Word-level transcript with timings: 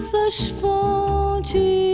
dessas 0.00 0.48
fontes 0.58 1.89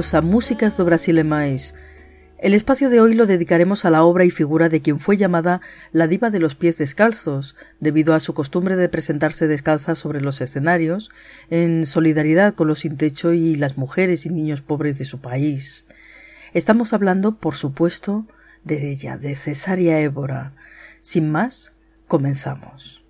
A 0.00 0.22
Músicas 0.22 0.78
do 0.78 0.86
Brasil 0.86 1.22
Mais 1.24 1.74
El 2.38 2.54
espacio 2.54 2.88
de 2.88 3.02
hoy 3.02 3.12
lo 3.12 3.26
dedicaremos 3.26 3.84
a 3.84 3.90
la 3.90 4.02
obra 4.02 4.24
y 4.24 4.30
figura 4.30 4.70
de 4.70 4.80
quien 4.80 4.98
fue 4.98 5.18
llamada 5.18 5.60
la 5.92 6.06
diva 6.06 6.30
de 6.30 6.40
los 6.40 6.54
pies 6.54 6.78
descalzos, 6.78 7.54
debido 7.80 8.14
a 8.14 8.20
su 8.20 8.32
costumbre 8.32 8.76
de 8.76 8.88
presentarse 8.88 9.46
descalza 9.46 9.94
sobre 9.94 10.22
los 10.22 10.40
escenarios, 10.40 11.10
en 11.50 11.84
solidaridad 11.84 12.54
con 12.54 12.66
los 12.66 12.78
sin 12.80 12.96
techo 12.96 13.34
y 13.34 13.56
las 13.56 13.76
mujeres 13.76 14.24
y 14.24 14.30
niños 14.30 14.62
pobres 14.62 14.96
de 14.96 15.04
su 15.04 15.20
país. 15.20 15.84
Estamos 16.54 16.94
hablando, 16.94 17.36
por 17.36 17.54
supuesto, 17.54 18.26
de 18.64 18.90
ella, 18.90 19.18
de 19.18 19.34
Cesaria 19.34 20.00
Évora. 20.00 20.54
Sin 21.02 21.30
más, 21.30 21.74
comenzamos. 22.08 23.04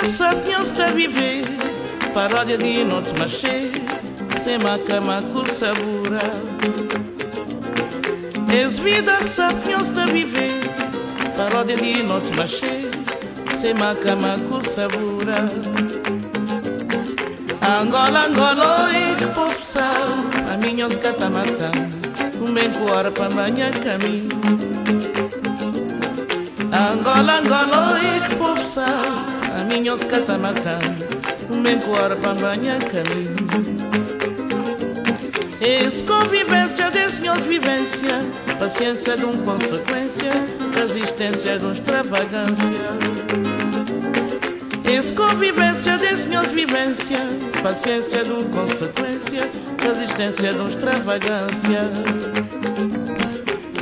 A 0.00 0.86
viver 0.92 1.42
Paródia 2.14 2.56
de 2.56 2.84
noite 2.84 3.12
machê 3.18 3.70
Sem 4.38 4.58
cama 4.86 5.20
com 5.32 5.44
sabura 5.44 6.20
És 8.48 8.78
vida 8.78 9.20
sapiens 9.22 9.96
a 9.98 10.06
viver 10.06 10.60
Paródia 11.36 11.76
de 11.76 12.02
noite 12.04 12.32
machê 12.36 12.88
Sem 13.56 13.74
cama 13.74 14.38
com 14.48 14.60
sabura 14.60 15.50
Angola, 17.60 18.26
Angola, 18.26 18.90
e 18.92 19.26
povo 19.34 19.60
sal 19.60 19.84
A 20.52 20.56
minha 20.58 20.86
os 20.86 20.96
catamatã 20.96 21.72
Um 22.40 22.52
bem 22.52 22.70
coar 22.70 23.10
para 23.10 23.30
manhã 23.30 23.70
caminho. 23.72 24.28
Angola, 26.72 27.40
Angola, 27.40 27.98
e 28.00 28.36
povo 28.36 28.60
sal 28.60 29.37
minhos 29.68 30.04
corpa 31.80 32.34
banha 32.34 32.78
caminho 32.78 33.36
Esse 35.60 36.02
convivência 36.04 36.90
desse 36.90 37.20
meus 37.20 37.40
vivência 37.40 38.24
Paciência 38.58 39.16
de 39.16 39.24
um 39.24 39.36
consequência 39.44 40.32
Resistência 40.74 41.58
de 41.58 41.66
um 41.66 41.72
extravagância 41.72 42.64
Esse 44.90 45.12
convivência 45.12 45.98
meus 46.28 46.50
vivência 46.50 47.18
Paciência 47.62 48.24
de 48.24 48.32
um 48.32 48.48
consequência 48.50 49.48
Resistência 49.82 50.52
de 50.52 50.58
um 50.58 50.68
extravagância 50.68 51.90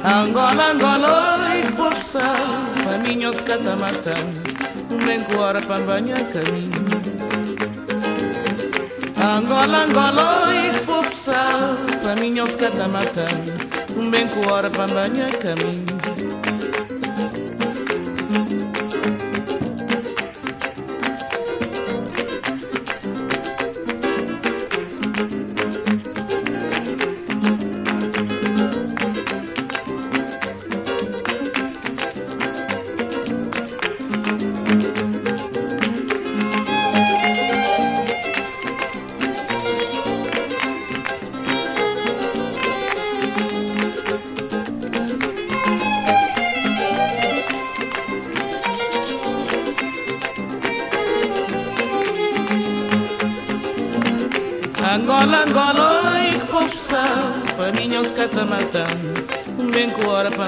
Angola, 0.05 0.73
Angola, 0.73 1.57
e 1.57 1.73
por 1.73 1.95
sal 1.95 2.23
Caminhos 2.85 3.43
kuara 5.25 5.61
pambanya 5.63 6.19
kami 6.35 6.67
Angola 9.23 9.87
Angola 9.87 10.51
expulsa 10.67 11.39
paminhos 12.03 12.59
cada 12.59 12.89
matando 12.91 13.55
um 13.95 14.11
bem 14.11 14.27
kuara 14.29 14.67
pambanya 14.71 15.31
kami 15.39 15.87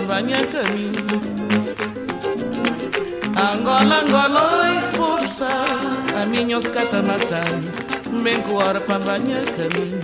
banha 0.09 0.39
caminho. 0.47 0.93
Angola, 3.37 4.00
Angola 4.00 4.69
e 4.72 4.97
força 4.97 5.47
A 6.21 6.27
minha 6.27 6.59
os 6.59 6.69
catamatando 6.69 7.71
Bem 8.22 8.43
que 8.43 8.53
hora 8.53 8.81
para 8.81 8.99
banha 8.99 9.43
caminho. 9.56 9.99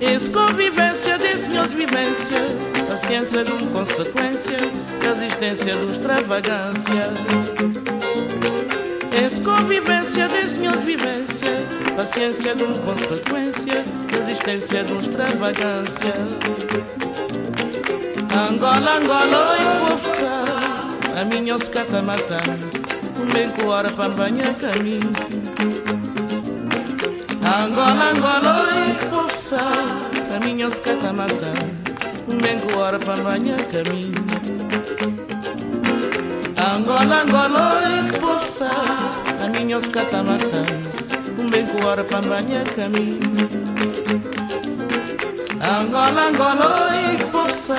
Esse 0.00 0.30
convivência 0.30 1.16
desse 1.18 1.50
meus 1.50 1.72
vivência 1.72 2.42
Paciência 2.88 3.44
de 3.44 3.52
uma 3.52 3.70
consequência 3.70 4.58
Resistência 5.02 5.74
de 5.74 5.92
extravagância. 5.92 7.10
Esse 9.24 9.40
convivência 9.40 10.28
desse 10.28 10.60
meus 10.60 10.82
vivência 10.82 11.50
Paciência 11.96 12.54
de 12.54 12.64
uma 12.64 12.78
consequência 12.78 13.99
Resistência 14.30 14.84
de 14.84 14.96
extravagância. 14.96 16.14
Angola, 18.32 18.98
Angola, 18.98 19.56
impulsa 19.58 20.44
A 21.20 21.24
minha 21.24 21.56
os 21.56 21.68
catamatando 21.68 22.70
Bem 23.32 23.50
com 23.50 23.66
hora 23.66 23.90
para 23.90 24.08
banhar 24.10 24.54
caminho. 24.54 25.10
Angola, 27.42 28.12
Angola, 28.12 28.68
impulsa 28.92 29.58
A 30.36 30.44
minha 30.44 30.68
os 30.68 30.78
catamatando 30.78 31.66
Bem 32.40 32.60
com 32.60 32.78
hora 32.78 33.00
para 33.00 33.16
banhar 33.24 33.58
caminho. 33.64 34.12
Angola, 36.56 37.22
Angola, 37.22 37.82
impulsa 37.98 38.70
A 39.42 39.48
minha 39.48 39.76
os 39.76 39.88
catamatando 39.88 41.50
Bem 41.50 41.66
com 41.66 41.84
hora 41.84 42.04
para 42.04 42.20
banhar 42.20 42.64
caminho 42.66 43.60
Angola, 45.78 46.28
Angola, 46.28 46.90
impulsa 47.14 47.78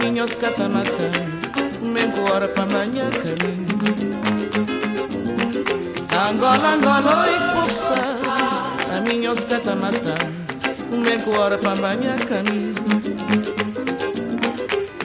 minhos 0.00 0.36
catamatã 0.36 1.10
Mengo 1.82 2.30
hora 2.30 2.46
para 2.48 2.66
manhã 2.66 3.10
caminho 3.10 3.70
Angola, 6.30 6.74
Angola, 6.74 7.24
oi, 7.24 7.34
poça, 7.54 7.94
a 8.94 9.00
minha 9.00 9.32
osca 9.32 9.58
tá 9.58 9.74
matando. 9.74 10.30
Vem 11.02 11.18
com 11.20 11.36
hora 11.40 11.58
pra 11.58 11.74
banhar 11.74 12.18
caminho. 12.26 12.74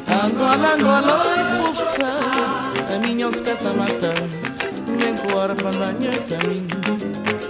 Angola, 0.07 0.75
Angola, 0.75 1.23
oi, 1.25 1.63
poça, 1.63 2.05
a 2.93 2.99
minha 2.99 3.27
osca 3.27 3.55
tá 3.55 3.73
matando. 3.73 4.29
Vem 4.99 5.15
com 5.15 5.37
hora 5.37 5.55
pra 5.55 5.71
banhar 5.71 6.15
caminho. 6.27 7.44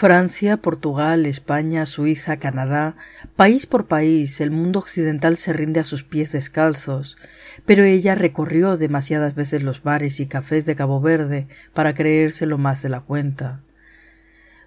Francia, 0.00 0.56
Portugal, 0.56 1.26
España, 1.26 1.84
Suiza, 1.84 2.38
Canadá, 2.38 2.96
país 3.36 3.66
por 3.66 3.86
país, 3.86 4.40
el 4.40 4.50
mundo 4.50 4.78
occidental 4.78 5.36
se 5.36 5.52
rinde 5.52 5.78
a 5.78 5.84
sus 5.84 6.04
pies 6.04 6.32
descalzos, 6.32 7.18
pero 7.66 7.84
ella 7.84 8.14
recorrió 8.14 8.78
demasiadas 8.78 9.34
veces 9.34 9.62
los 9.62 9.82
bares 9.82 10.18
y 10.18 10.24
cafés 10.24 10.64
de 10.64 10.74
Cabo 10.74 11.02
Verde 11.02 11.48
para 11.74 11.92
creérselo 11.92 12.56
más 12.56 12.80
de 12.80 12.88
la 12.88 13.02
cuenta. 13.02 13.60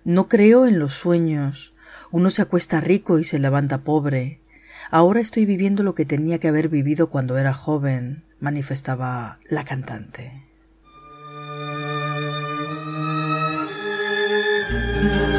No 0.03 0.29
creo 0.29 0.67
en 0.67 0.77
los 0.77 0.93
sueños. 0.93 1.73
Uno 2.11 2.29
se 2.29 2.43
acuesta 2.43 2.79
rico 2.79 3.17
y 3.17 3.23
se 3.23 3.39
levanta 3.39 3.79
pobre. 3.79 4.39
Ahora 4.91 5.19
estoy 5.19 5.47
viviendo 5.47 5.81
lo 5.81 5.95
que 5.95 6.05
tenía 6.05 6.37
que 6.37 6.49
haber 6.49 6.69
vivido 6.69 7.09
cuando 7.09 7.39
era 7.39 7.55
joven, 7.55 8.23
manifestaba 8.39 9.39
la 9.49 9.65
cantante. 9.65 10.52
Sabia 15.09 15.32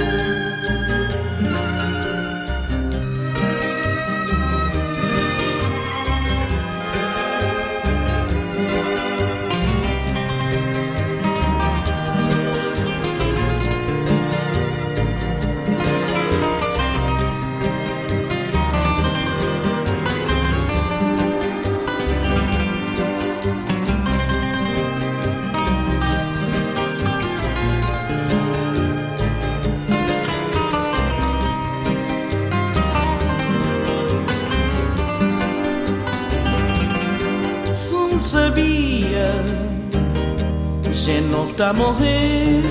A 41.59 41.73
morrer. 41.73 42.63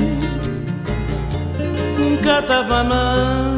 Nunca 1.97 2.41
mal. 2.83 3.55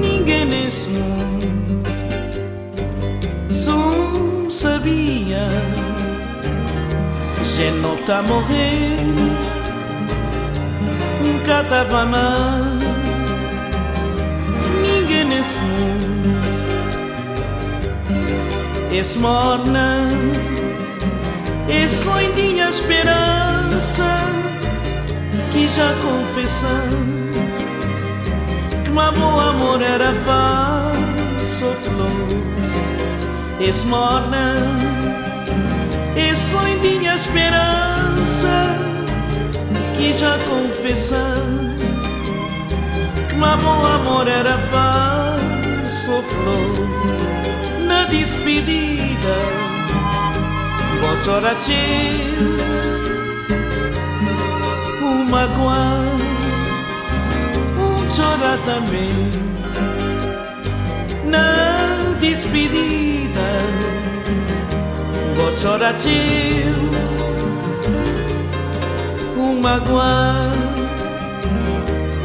Ninguém 0.00 0.46
nesse 0.46 0.88
mundo 0.88 1.84
Só 3.50 3.78
sabia. 4.48 5.48
Gente 7.44 7.80
não 7.80 7.96
a 8.12 8.22
morrer. 8.22 8.98
Nunca 11.22 11.62
mal. 12.06 12.60
Ninguém 14.82 15.24
nesse 15.26 15.60
mundo 15.60 15.94
esse 18.96 19.18
morna, 19.18 20.08
esse 21.68 22.04
sonho 22.04 22.32
esperança 22.68 24.04
que 25.52 25.66
já 25.68 25.94
confessando 26.02 27.14
que 28.84 28.90
meu 28.90 29.12
bom 29.12 29.40
amor 29.40 29.80
era 29.80 30.12
falso 30.24 31.72
flor. 31.82 32.44
Esse 33.60 33.86
morna, 33.86 34.56
esse 36.16 36.50
sonho 36.50 37.14
esperança 37.14 38.76
que 39.96 40.12
já 40.12 40.36
confessando 40.38 41.74
que 43.28 43.34
meu 43.36 43.56
bom 43.56 43.86
amor 43.86 44.28
era 44.28 44.58
falso 44.70 46.22
flor 46.22 47.86
na 47.86 48.04
despedida 48.04 49.63
Chorar 51.24 51.56
Um 55.02 55.24
magoar 55.30 56.04
Um 57.78 58.14
chorar 58.14 58.58
também. 58.66 59.30
Na 61.24 62.14
despedida 62.20 63.24
chorar 65.56 65.94
Um 69.38 69.60
magoar 69.62 70.52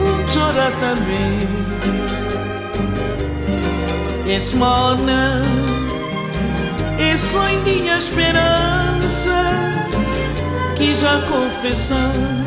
Um 0.01 0.27
chorar 0.29 0.73
também. 0.81 1.39
Esse 4.27 4.55
esse 6.99 7.27
sonho 7.31 7.63
de 7.63 7.87
esperança 7.87 9.31
que 10.75 10.93
já 10.95 11.21
confessando 11.21 12.39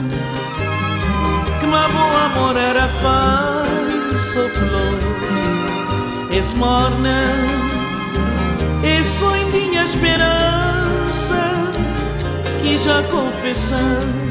que 1.59 1.67
meu 1.67 1.79
amor 1.79 2.57
era 2.57 2.89
falso 3.01 4.49
flor. 4.51 4.99
Esse 6.31 6.57
morna, 6.57 7.25
esse 8.83 9.21
sonho 9.21 9.51
de 9.51 9.77
esperança 9.77 11.41
que 12.63 12.79
já 12.79 13.03
confessando 13.05 14.23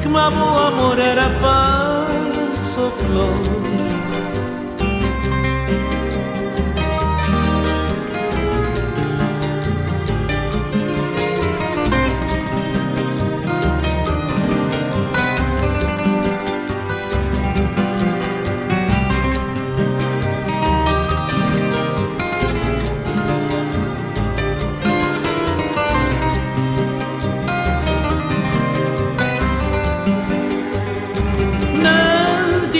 que 0.00 0.08
meu 0.08 0.20
amor 0.20 0.98
era 0.98 1.30
falso 1.40 2.92
flor. 2.98 3.61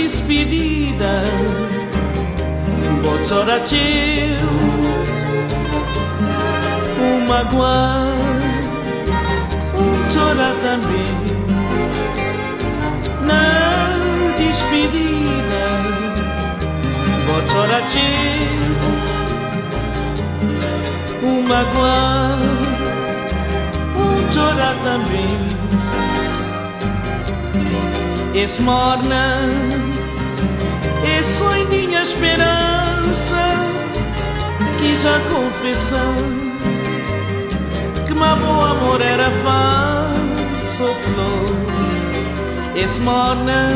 Despedida. 0.02 1.22
Bocoratil 3.02 4.36
Um 7.00 7.26
magoar 7.26 8.06
Um 9.78 10.12
chorar 10.12 10.54
também 10.60 11.14
Na 13.28 13.44
despedida. 14.36 15.62
Bocoratil 17.26 18.72
Um 21.22 21.42
magoar 21.42 22.38
Um 23.96 24.32
chorar 24.32 24.74
também 24.82 25.61
esse 28.34 28.62
morna 28.62 29.46
esse 31.18 31.38
sonho 31.38 31.66
de 31.68 31.94
esperança 31.94 33.42
que 34.78 34.96
já 35.02 35.20
confessou 35.28 36.14
que 38.06 38.14
meu 38.14 38.36
bom 38.36 38.64
amor 38.64 39.00
era 39.00 39.30
fácil 39.42 40.02
sou 40.76 40.94
flor. 40.94 41.62
Esse 42.74 43.00
morna 43.02 43.70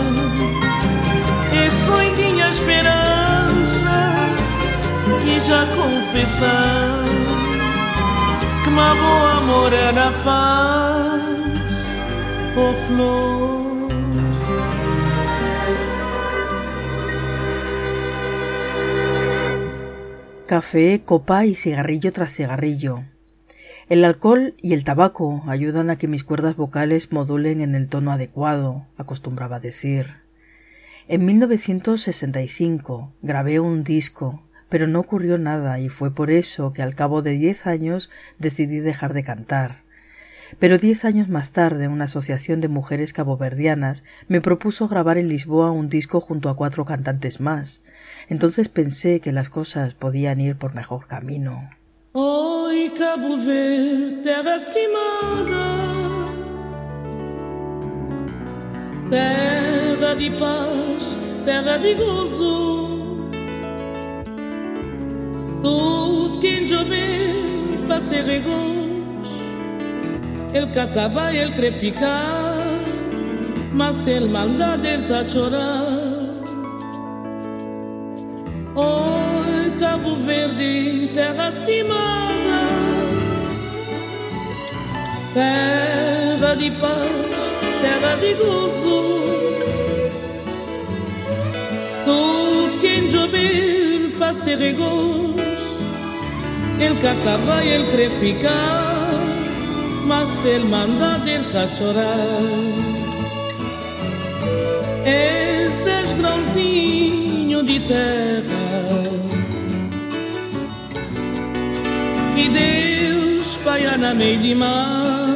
E 1.52 1.70
sonhinha 1.70 2.48
esperança 2.48 3.90
Que 5.22 5.38
já 5.40 5.66
confessar 5.66 7.04
Que 8.62 8.68
uma 8.70 8.94
boa 8.94 9.32
amor 9.32 9.72
era 9.72 10.10
Oh 12.56 12.72
flor 12.86 13.65
Café, 20.46 21.02
copa 21.04 21.44
y 21.44 21.56
cigarrillo 21.56 22.12
tras 22.12 22.32
cigarrillo. 22.32 23.02
El 23.88 24.04
alcohol 24.04 24.54
y 24.62 24.74
el 24.74 24.84
tabaco 24.84 25.42
ayudan 25.48 25.90
a 25.90 25.98
que 25.98 26.06
mis 26.06 26.22
cuerdas 26.22 26.54
vocales 26.54 27.10
modulen 27.10 27.60
en 27.60 27.74
el 27.74 27.88
tono 27.88 28.12
adecuado, 28.12 28.86
acostumbraba 28.96 29.58
decir. 29.58 30.22
En 31.08 31.26
1965 31.26 33.12
grabé 33.22 33.58
un 33.58 33.82
disco, 33.82 34.46
pero 34.68 34.86
no 34.86 35.00
ocurrió 35.00 35.36
nada 35.36 35.80
y 35.80 35.88
fue 35.88 36.14
por 36.14 36.30
eso 36.30 36.72
que 36.72 36.82
al 36.82 36.94
cabo 36.94 37.22
de 37.22 37.32
diez 37.32 37.66
años 37.66 38.08
decidí 38.38 38.78
dejar 38.78 39.14
de 39.14 39.24
cantar. 39.24 39.82
Pero 40.60 40.78
diez 40.78 41.04
años 41.04 41.28
más 41.28 41.50
tarde 41.50 41.88
una 41.88 42.04
asociación 42.04 42.60
de 42.60 42.68
mujeres 42.68 43.12
caboverdianas 43.12 44.04
me 44.28 44.40
propuso 44.40 44.86
grabar 44.86 45.18
en 45.18 45.28
Lisboa 45.28 45.72
un 45.72 45.88
disco 45.88 46.20
junto 46.20 46.48
a 46.48 46.56
cuatro 46.56 46.84
cantantes 46.84 47.40
más. 47.40 47.82
Entonces 48.28 48.68
pensé 48.68 49.20
que 49.20 49.32
las 49.32 49.48
cosas 49.50 49.94
podían 49.94 50.40
ir 50.40 50.56
por 50.56 50.74
mejor 50.74 51.06
camino. 51.06 51.70
Oi, 52.12 52.92
Cabo 52.98 53.36
Verde, 53.36 54.22
terra 54.24 54.56
estimada, 54.56 55.76
terra 59.10 60.14
de 60.14 60.30
paz, 60.32 61.18
terra 61.44 61.76
de 61.76 61.94
gozo. 61.94 63.28
Tudo 65.62 66.40
quem 66.40 66.66
jovem 66.66 67.84
para 67.86 68.00
ser 68.00 68.24
regos, 68.24 69.42
ele 70.52 70.72
catava, 70.72 71.32
ele 71.32 71.52
quer 71.52 71.72
ficar, 71.72 72.56
mas 73.72 74.06
ele 74.06 74.28
manda, 74.28 74.74
ele 74.82 75.06
tá 75.06 75.28
chorar. 75.28 76.05
Oi, 78.78 79.72
Cabo 79.78 80.14
Verde, 80.16 81.08
terra 81.14 81.48
estimada, 81.48 82.60
terra 85.32 86.54
de 86.54 86.70
paz, 86.72 87.56
terra 87.80 88.16
de 88.16 88.34
gozo. 88.34 89.22
Tudo 92.04 92.78
quem 92.78 93.10
jovem 93.10 94.10
para 94.18 94.34
ser 94.34 94.58
regos, 94.58 95.78
ele 96.78 97.00
catava, 97.00 97.64
ele 97.64 97.90
quer 97.96 98.10
ficar, 98.10 99.08
mas 100.04 100.44
ele 100.44 100.66
manda, 100.66 101.22
ele 101.26 101.44
tá 101.50 101.66
chorar. 101.72 102.76
Dez 105.86 106.14
grãozinho 106.14 107.62
de 107.62 107.78
terra 107.80 108.65
que 112.36 112.48
Deus 112.50 113.46
espalha 113.52 113.96
na 113.96 114.14
meio 114.14 114.38
de 114.38 114.54
mar. 114.54 115.26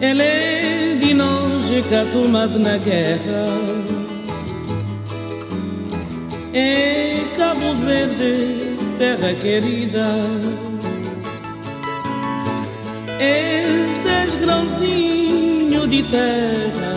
Ele 0.00 0.22
é 0.22 0.96
de 1.00 1.12
nós 1.12 1.68
que 1.88 1.94
a 1.94 2.04
tomado 2.06 2.58
na 2.58 2.78
guerra. 2.78 3.44
É 6.54 7.24
Cabo 7.36 7.74
Verde, 7.84 8.76
terra 8.96 9.34
querida. 9.34 10.06
És 13.18 14.36
grãozinho 14.36 15.86
de 15.86 16.02
terra 16.02 16.92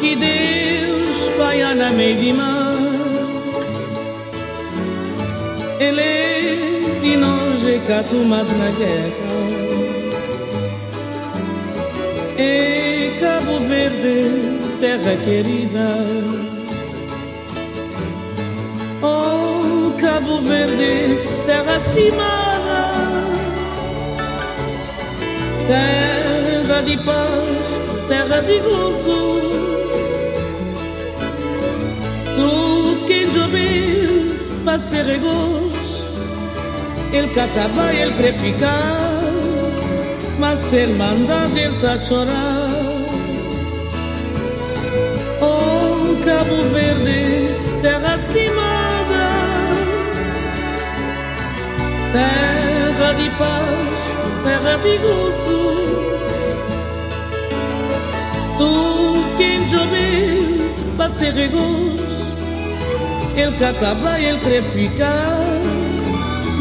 que 0.00 0.16
Deus 0.16 1.28
espalha 1.28 1.74
na 1.74 1.90
meio 1.90 2.20
de 2.20 2.32
mar. 2.32 2.61
Ele 5.82 7.00
que 7.00 7.92
a 7.92 8.02
tomado 8.04 8.52
na 8.56 8.70
guerra. 8.70 9.32
É 12.38 13.10
Cabo 13.20 13.58
Verde, 13.60 14.60
terra 14.80 15.16
querida. 15.24 15.88
Oh, 19.02 19.92
Cabo 20.00 20.40
Verde, 20.42 21.18
terra 21.46 21.76
estimada, 21.76 22.82
terra 25.66 26.80
de 26.82 26.96
paz, 26.98 28.06
terra 28.08 28.40
de 28.40 28.58
gozo. 28.60 29.40
Tudo 32.36 33.06
quem 33.06 33.32
jovem 33.32 34.32
para 34.64 34.78
ser 34.78 35.04
regos, 35.04 35.71
ele 37.12 37.28
catava, 37.28 37.92
ele 37.92 38.12
quer 38.14 38.32
ficar, 38.34 39.20
mas 40.38 40.72
ele 40.72 40.94
manda, 40.94 41.46
ele 41.54 41.78
tá 41.78 41.92
a 41.92 42.02
chorar. 42.02 42.70
Oh, 45.42 46.24
Cabo 46.24 46.62
Verde, 46.72 47.54
terra 47.82 48.14
estimada, 48.14 49.28
terra 52.12 53.12
de 53.12 53.30
paz, 53.36 54.14
terra 54.44 54.76
de 54.78 54.98
gozo. 54.98 55.92
Tudo 58.56 59.36
quem 59.36 59.68
jovem 59.68 60.72
para 60.96 61.08
ser 61.08 61.32
regos, 61.34 62.32
ele 63.36 63.56
catava, 63.58 64.18
ele 64.18 64.38
quer 64.40 64.62
ficar, 64.62 65.51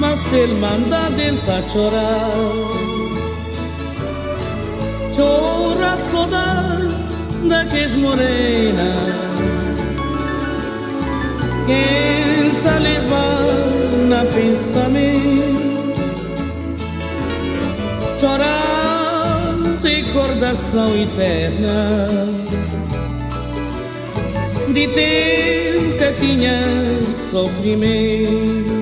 mas 0.01 0.33
ele 0.33 0.55
manda, 0.55 1.09
a 1.57 1.69
chorar. 1.69 2.31
Chora 5.15 5.93
a 5.93 5.97
saudade 5.97 6.95
daqueles 7.47 7.95
morena. 7.97 8.95
Quem 11.67 12.61
tá 12.63 12.79
levando 12.79 14.09
na 14.09 14.25
pensamento 14.25 15.71
Chora 18.19 19.55
recordação 19.83 20.95
eterna. 20.99 22.27
De 24.73 24.87
tempo 24.87 25.97
que 25.97 26.13
tinha 26.19 26.59
sofrimento 27.13 28.80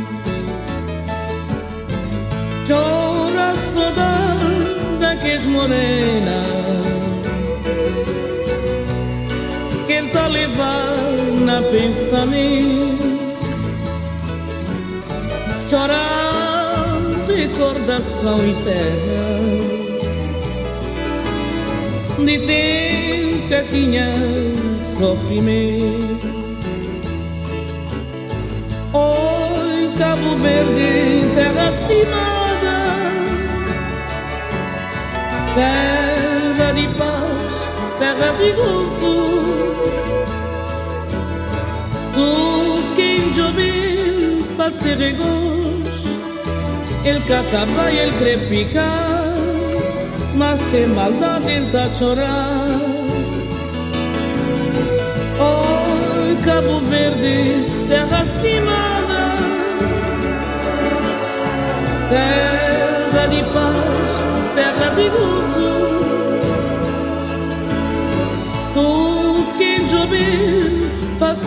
Chora 2.69 3.49
a 3.49 3.55
saudade 3.55 4.99
daqueles 4.99 5.47
morena 5.47 6.43
que 9.87 10.03
tá 10.13 10.27
levando 10.27 11.45
na 11.45 11.63
pensamento 11.63 13.09
chorando 15.67 17.33
recordação 17.33 18.37
eterna 18.47 19.49
de 22.23 22.39
tempo 22.45 23.47
que 23.47 23.63
tinha 23.71 24.13
sofrimento 24.75 26.29
Oi, 28.93 29.91
Cabo 29.97 30.35
Verde, 30.37 31.31
terra 31.33 31.69
estimada 31.69 32.38
terra 35.59 36.71
de 36.71 36.87
paz, 36.97 37.69
terra 37.99 38.31
de 38.39 38.51
gozo. 38.53 39.15
Tudo 42.13 42.95
quem 42.95 43.33
jovem 43.33 44.43
para 44.55 44.71
ser 44.71 44.97
regos, 44.97 45.97
ele 47.03 47.21
catava 47.27 47.91
e 47.91 47.97
ele 47.97 48.17
quer 48.19 48.39
ficar, 48.39 49.33
mas 50.35 50.59
sem 50.59 50.87
maldade 50.87 51.51
ele 51.51 51.69
tá 51.71 51.93
chorar. 51.93 52.67
Oh, 55.41 56.43
Cabo 56.43 56.79
Verde, 56.81 57.65
terra 57.89 58.21
estimada, 58.21 59.21
terra 62.09 63.33
e 63.33 63.43
paz, 63.53 63.88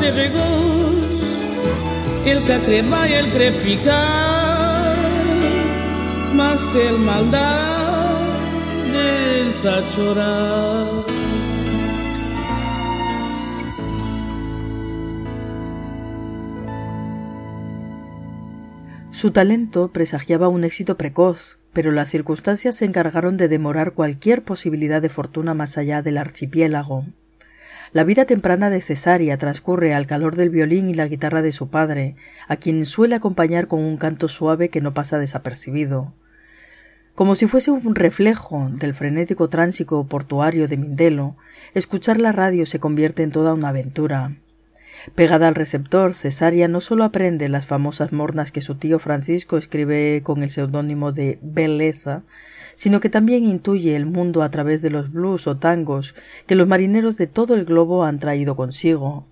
passe 0.03 0.11
regoso, 0.11 1.27
ele 2.27 2.45
quer 2.45 2.61
cremar, 2.65 3.11
ele 3.11 3.31
quer 3.31 3.53
ficar, 3.53 4.97
mas 6.35 6.75
ele 6.75 6.99
maldade, 6.99 8.27
ele 8.95 9.53
tá 9.63 9.83
chorar. 9.89 10.87
Su 19.11 19.31
talento 19.31 19.93
presagiaba 19.93 20.49
un 20.49 20.65
éxito 20.65 20.97
precoz, 20.97 21.59
pero 21.73 21.93
las 21.93 22.09
circunstancias 22.09 22.77
se 22.77 22.87
encargaron 22.87 23.37
de 23.37 23.47
demorar 23.47 23.93
cualquier 23.93 24.43
posibilidad 24.43 25.01
de 25.01 25.11
fortuna 25.11 25.55
más 25.55 25.79
allá 25.79 26.03
del 26.03 26.19
archipiélago. 26.19 27.07
La 27.93 28.05
vida 28.05 28.25
temprana 28.25 28.71
de 28.71 28.81
Cesaria 28.81 29.37
transcurre 29.37 29.93
al 29.93 30.07
calor 30.07 30.35
del 30.35 30.49
violín 30.49 30.89
y 30.89 30.95
la 30.95 31.09
guitarra 31.09 31.43
de 31.43 31.53
su 31.53 31.69
padre, 31.69 32.17
a 32.49 32.57
quien 32.57 32.87
suele 32.87 33.15
acompañar 33.15 33.69
con 33.69 33.81
un 33.81 33.99
canto 33.99 34.29
suave 34.29 34.71
que 34.71 34.81
no 34.81 34.95
pasa 34.95 35.19
desapercibido. 35.19 36.15
Como 37.15 37.35
si 37.35 37.47
fuese 37.47 37.71
un 37.71 37.95
reflejo 37.95 38.71
del 38.73 38.95
frenético 38.95 39.51
tránsito 39.51 40.03
portuario 40.09 40.69
de 40.69 40.79
Mindelo, 40.79 41.37
escuchar 41.75 42.19
la 42.19 42.33
radio 42.33 42.65
se 42.65 42.81
convierte 42.81 43.23
en 43.23 43.31
toda 43.31 43.53
una 43.53 43.69
aventura. 43.69 44.39
Pegada 45.15 45.49
al 45.49 45.55
receptor, 45.55 46.15
Cesaria 46.15 46.69
no 46.69 46.81
solo 46.81 47.05
aprende 47.05 47.51
las 47.51 47.67
famosas 47.67 48.13
mornas 48.13 48.53
que 48.53 48.63
su 48.63 48.77
tío 48.77 48.99
Francisco 49.01 49.59
escribe 49.59 50.23
con 50.25 50.43
el 50.43 50.49
seudónimo 50.49 51.13
de 51.13 51.39
Belleza, 51.43 52.23
sino 52.75 53.01
que 53.01 53.09
también 53.09 53.45
intuye 53.45 53.97
el 53.97 54.07
mundo 54.07 54.43
a 54.43 54.51
través 54.51 54.83
de 54.83 54.91
los 54.91 55.13
blues 55.13 55.47
o 55.47 55.57
tangos 55.57 56.15
que 56.47 56.55
los 56.55 56.69
marineros 56.69 57.17
de 57.17 57.27
todo 57.27 57.55
el 57.55 57.65
globo 57.65 58.05
han 58.05 58.19
traído 58.19 58.57
consigo. 58.57 59.27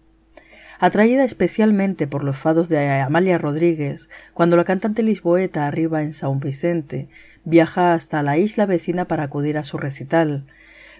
Atraída 0.78 1.24
especialmente 1.24 2.06
por 2.06 2.24
los 2.24 2.38
fados 2.38 2.70
de 2.70 2.88
Amalia 2.88 3.36
Rodríguez, 3.36 4.08
cuando 4.32 4.56
la 4.56 4.64
cantante 4.64 5.02
lisboeta 5.02 5.66
arriba 5.66 6.02
en 6.02 6.14
San 6.14 6.40
Vicente, 6.40 7.08
viaja 7.44 7.92
hasta 7.92 8.22
la 8.22 8.38
isla 8.38 8.64
vecina 8.64 9.06
para 9.06 9.24
acudir 9.24 9.58
a 9.58 9.64
su 9.64 9.76
recital, 9.76 10.46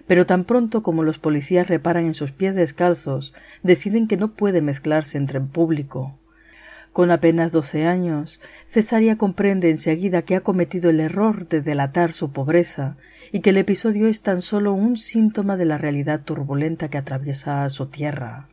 pero 0.05 0.27
tan 0.27 0.43
pronto 0.43 0.83
como 0.83 1.01
los 1.01 1.17
policías 1.17 1.67
reparan 1.67 2.05
en 2.05 2.13
sus 2.13 2.31
pies 2.31 2.53
descalzos, 2.53 3.33
deciden 3.63 4.07
que 4.07 4.17
no 4.17 4.35
puede 4.35 4.61
mezclarse 4.61 5.17
entre 5.17 5.39
el 5.39 5.47
público. 5.47 6.20
Con 6.93 7.09
apenas 7.09 7.53
doce 7.53 7.85
años, 7.85 8.41
Cesaria 8.67 9.17
comprende 9.17 9.69
enseguida 9.69 10.23
que 10.23 10.35
ha 10.35 10.41
cometido 10.41 10.89
el 10.89 10.99
error 10.99 11.47
de 11.47 11.61
delatar 11.61 12.11
su 12.11 12.31
pobreza 12.31 12.97
y 13.31 13.39
que 13.39 13.51
el 13.51 13.57
episodio 13.57 14.07
es 14.07 14.23
tan 14.23 14.41
solo 14.41 14.73
un 14.73 14.97
síntoma 14.97 15.55
de 15.55 15.65
la 15.65 15.77
realidad 15.77 16.21
turbulenta 16.23 16.89
que 16.89 16.97
atraviesa 16.97 17.69
su 17.69 17.87
tierra. 17.87 18.47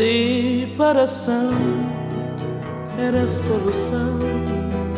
separação 0.00 1.50
era 2.98 3.26
solução. 3.28 4.89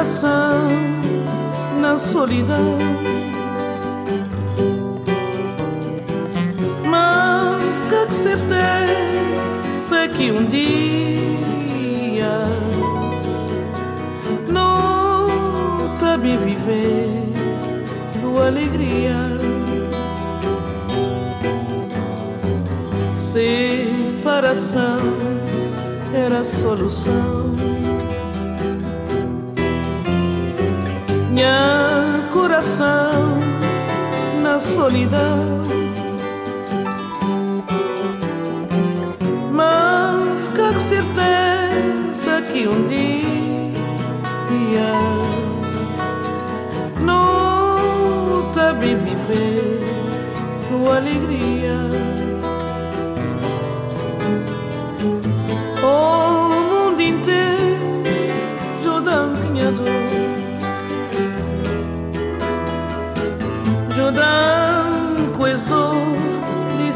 Coração 0.00 0.70
na 1.78 1.98
solidão. 1.98 2.78
Mas 6.86 7.62
que 8.08 8.14
certeza 8.14 8.48
que 10.16 10.32
um 10.32 10.46
dia 10.46 11.28
não 14.48 15.28
também 15.98 16.38
viver 16.38 17.10
tua 18.22 18.46
alegria. 18.46 19.38
separação 23.14 24.98
era 26.14 26.38
a 26.40 26.44
solução. 26.44 27.79
Minha 31.40 32.28
coração 32.30 33.40
na 34.42 34.60
solidão. 34.60 35.62
Mas 39.50 40.38
ficar 40.48 40.78
certeza 40.78 42.42
que 42.42 42.68
um 42.68 42.86
dia 42.88 43.72
não 47.00 48.52
também 48.52 48.94
viver 48.98 49.80
com 50.68 50.92
alegria. 50.92 52.19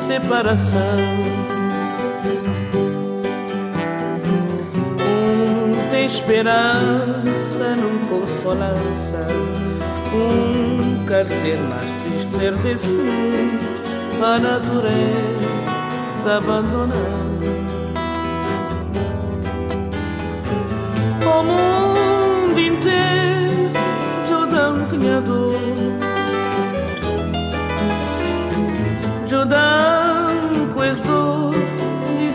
Separação. 0.05 0.79
Um 5.01 5.89
tem 5.89 6.05
esperança, 6.05 7.75
não 7.75 8.07
consolança 8.09 9.27
Um 10.13 11.07
quer 11.07 11.27
ser 11.27 11.57
mais 11.57 11.91
triste, 12.03 12.31
ser 12.31 12.55
desse 12.57 12.97
mundo 12.97 13.83
A 14.23 14.39
natureza 14.39 16.37
abandonar 16.37 16.95
O 21.23 21.43
mundo 21.43 22.61
inteiro 22.61 23.73
Judão 24.29 24.87
cunhador 24.91 25.54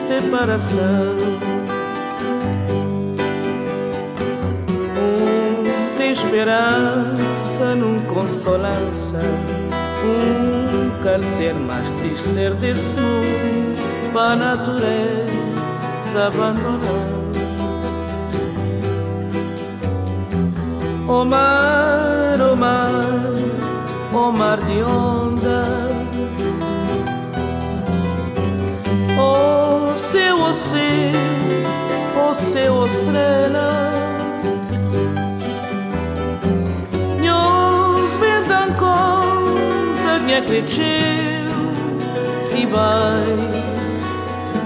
separação. 0.10 1.16
Um 4.98 5.98
tem 5.98 6.12
esperança, 6.12 7.76
num 7.76 8.02
consolança 8.06 9.20
Um 10.04 10.90
quer 11.04 11.22
ser 11.22 11.54
mais 11.54 11.88
triste, 11.92 12.28
ser 12.28 12.54
desse 12.56 12.96
mundo 12.96 13.76
Para 14.12 14.32
a 14.32 14.36
natureza 14.36 16.28
abandonar 16.28 17.20
O 21.08 21.24
mar, 21.26 22.52
o 22.52 22.56
mar, 22.56 22.92
o 24.14 24.32
mar 24.32 24.58
de 24.62 24.84
ondas 24.84 25.49
O 30.00 30.02
seu, 30.02 30.38
o 30.38 32.34
seu, 32.34 32.86
estrela 32.86 33.92
Nos 37.20 38.16
vendam 38.16 38.74
conta 38.76 40.20
me 40.26 40.36
acreditou 40.36 40.80
que 42.50 42.66
vai 42.68 43.28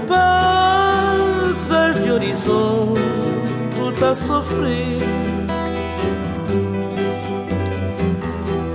para 0.06 1.66
trás 1.66 2.00
de 2.00 2.12
horizonte 2.12 3.00
tu 3.74 3.90
tá 3.98 4.14
sofrendo 4.14 5.04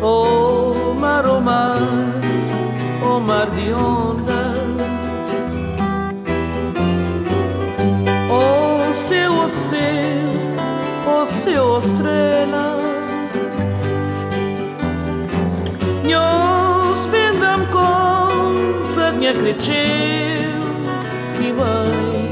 Oh 0.01 0.93
mar, 0.99 1.25
oh 1.25 1.39
mar, 1.39 1.77
oh 3.01 3.19
mar 3.21 3.49
de 3.51 3.71
ondas 3.71 4.38
Seu, 9.09 9.33
oh 9.33 11.25
seu, 11.25 11.79
estrela. 11.79 12.77
Nós 16.07 17.07
pendam 17.07 17.65
conta 17.71 19.11
minha 19.13 19.33
creteu 19.33 19.73
que 21.35 21.51
vai 21.53 22.31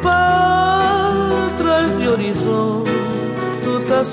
para 0.00 1.50
trás 1.58 1.98
de 1.98 2.08
horizonte 2.08 2.90
tu 3.62 3.80
tá 3.86 4.00
a 4.00 4.04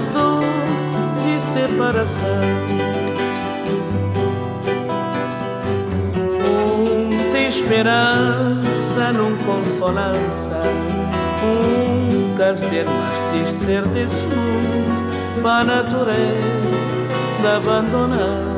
questo 0.00 0.18
de 1.22 1.40
separação. 1.40 2.28
Um 6.48 7.30
tem 7.32 7.46
esperança, 7.46 9.12
não 9.12 9.36
consolança 9.44 10.62
Um 11.44 12.34
quer 12.34 12.56
ser 12.56 12.86
mais 12.86 13.18
triste, 13.30 13.64
ser 13.64 13.82
desse 13.88 14.26
mundo 14.26 15.42
Para 15.42 15.60
a 15.60 15.64
natureza 15.64 17.56
abandonar 17.56 18.49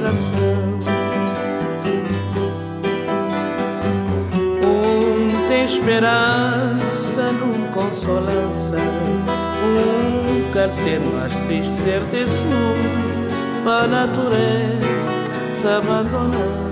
separação 0.00 0.80
Um 4.64 5.48
tem 5.48 5.64
esperança, 5.64 7.32
não 7.32 7.70
consolança. 7.72 8.76
Um 8.76 10.50
quer 10.52 10.72
ser 10.72 11.00
mais 11.00 11.34
triste, 11.46 11.70
ser 11.70 12.00
desse 12.04 12.44
Para 13.62 13.84
a 13.84 13.88
natureza 13.88 15.76
abandonar 15.78 16.69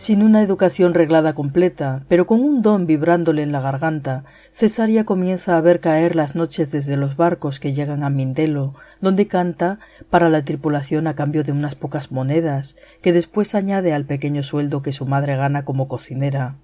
Sin 0.00 0.22
una 0.22 0.40
educación 0.40 0.94
reglada 0.94 1.34
completa, 1.34 2.06
pero 2.08 2.26
con 2.26 2.40
un 2.40 2.62
don 2.62 2.86
vibrándole 2.86 3.42
en 3.42 3.52
la 3.52 3.60
garganta, 3.60 4.24
Cesaria 4.50 5.04
comienza 5.04 5.58
a 5.58 5.60
ver 5.60 5.80
caer 5.80 6.16
las 6.16 6.34
noches 6.34 6.70
desde 6.70 6.96
los 6.96 7.16
barcos 7.16 7.60
que 7.60 7.74
llegan 7.74 8.02
a 8.02 8.08
Mindelo, 8.08 8.72
donde 9.02 9.26
canta 9.26 9.78
para 10.08 10.30
la 10.30 10.42
tripulación 10.42 11.06
a 11.06 11.14
cambio 11.14 11.44
de 11.44 11.52
unas 11.52 11.74
pocas 11.74 12.12
monedas, 12.12 12.76
que 13.02 13.12
después 13.12 13.54
añade 13.54 13.92
al 13.92 14.06
pequeño 14.06 14.42
sueldo 14.42 14.80
que 14.80 14.92
su 14.92 15.04
madre 15.04 15.36
gana 15.36 15.66
como 15.66 15.86
cocinera. 15.86 16.56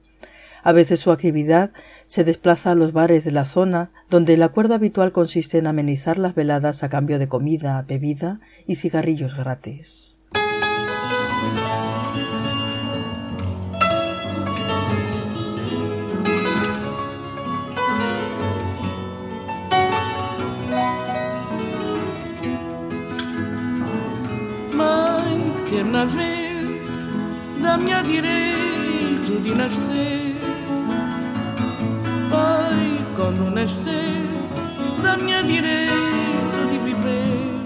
A 0.62 0.72
veces 0.72 1.00
su 1.00 1.12
actividad 1.12 1.72
se 2.06 2.24
desplaza 2.24 2.70
a 2.70 2.74
los 2.74 2.94
bares 2.94 3.26
de 3.26 3.32
la 3.32 3.44
zona, 3.44 3.90
donde 4.08 4.32
el 4.32 4.42
acuerdo 4.42 4.72
habitual 4.72 5.12
consiste 5.12 5.58
en 5.58 5.66
amenizar 5.66 6.16
las 6.16 6.34
veladas 6.34 6.82
a 6.82 6.88
cambio 6.88 7.18
de 7.18 7.28
comida, 7.28 7.84
bebida 7.86 8.40
y 8.66 8.76
cigarrillos 8.76 9.36
gratis. 9.36 10.15
Quer 25.68 25.84
na 25.84 26.04
ver 26.04 26.82
da 27.60 27.76
minha 27.76 28.00
direito 28.02 29.42
de 29.42 29.54
nascer. 29.54 30.36
Pai, 32.30 33.00
quando 33.16 33.50
nascer, 33.50 34.22
da 35.02 35.16
minha 35.16 35.42
direito 35.42 36.58
de 36.70 36.78
viver. 36.78 37.56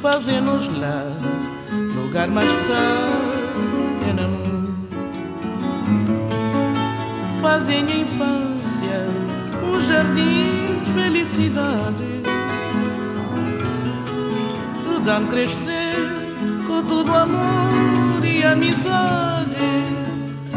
Fazemos 0.00 0.68
lá 0.78 1.04
lugar 1.94 2.28
mais 2.28 2.50
santo 2.50 3.44
no 4.16 4.28
mundo. 4.28 4.74
Fazem 7.42 7.84
a 7.86 7.96
infância 7.96 9.06
um 9.62 9.80
jardim 9.80 10.78
de 10.84 10.90
felicidade 10.92 12.22
dá-me 15.04 15.26
crescer 15.26 15.96
com 16.66 16.82
todo 16.82 17.10
o 17.10 17.14
amor 17.14 18.24
e 18.24 18.42
amizade. 18.42 19.54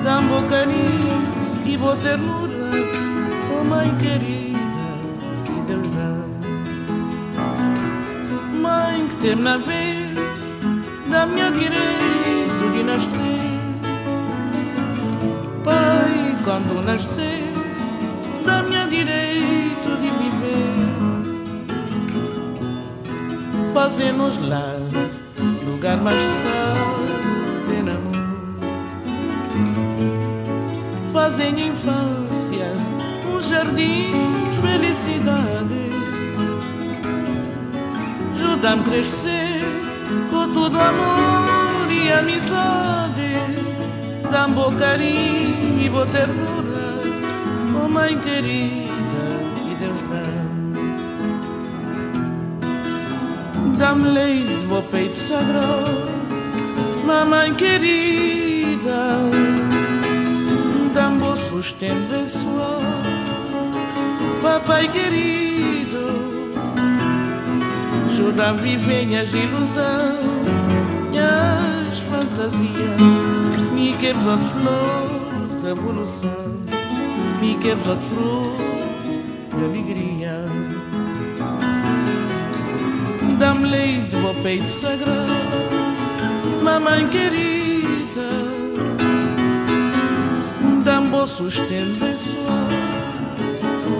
Dá-me 0.04 0.30
bom 0.30 0.48
carinho 0.48 1.66
e 1.66 1.78
boa 1.78 1.96
ternura, 1.98 2.70
oh 3.52 3.64
mãe 3.66 3.94
querida, 3.98 4.58
que 5.44 5.62
Deus 5.68 5.90
dá. 5.90 6.16
Mãe 8.62 9.08
que 9.10 9.16
tem 9.16 9.36
na 9.36 9.58
vez, 9.58 10.16
dá-me 11.10 11.42
a 11.42 11.50
direito 11.50 12.72
de 12.72 12.84
nascer. 12.84 13.42
Pai, 15.66 16.38
quando 16.46 16.86
nascer, 16.86 17.44
dá-me 18.46 18.78
a 18.78 18.86
direito 18.86 19.90
de 20.00 20.10
viver 20.10 21.27
fazemos 23.78 24.40
lá 24.40 24.76
lugar 25.68 25.98
mais 25.98 26.20
amor. 27.80 28.18
Fazem 31.14 31.68
infância 31.68 32.72
um 33.32 33.40
jardim 33.40 34.14
de 34.50 34.62
felicidade. 34.68 35.92
Ajudam-me 38.34 38.82
a 38.82 38.84
crescer 38.84 39.62
com 40.32 40.52
todo 40.52 40.76
amor 40.76 41.92
e 41.92 42.12
amizade. 42.12 43.38
Dá-me 44.32 44.56
bom 44.56 44.74
carinho 44.76 45.80
e 45.80 45.88
boa 45.88 46.08
ternura, 46.08 46.96
oh 47.86 47.88
mãe 47.88 48.18
querida, 48.18 48.87
Dá-me 53.78 54.10
leite 54.10 54.66
do 54.66 54.82
peito 54.90 55.16
sagrado, 55.16 56.10
mamãe 57.06 57.54
querida. 57.54 59.20
Dá-me 60.96 61.20
bom 61.20 61.36
sustento 61.36 62.10
pessoal, 62.10 62.82
papai 64.42 64.88
querido. 64.88 66.08
Ajuda-me 68.08 68.60
a 68.60 68.62
viver 68.64 69.06
minhas 69.06 69.32
ilusões, 69.32 70.26
minhas 71.12 72.00
fantasias. 72.00 73.00
Me 73.74 73.94
quebres 73.94 74.26
a 74.26 74.38
flor 74.38 75.62
da 75.62 75.68
revolução, 75.68 76.64
me 77.40 77.56
quebres 77.60 77.88
a 77.88 77.96
fruto 77.96 78.58
da 79.52 79.66
alegria 79.66 80.17
dá-me 83.38 83.70
leite 83.70 84.10
do 84.10 84.42
peito 84.42 84.68
sagrado, 84.68 85.28
mamãe 86.64 87.08
querida, 87.08 88.30
dá-me 90.84 91.10
bom 91.10 91.28
sustento 91.28 92.00
pessoal, 92.00 92.68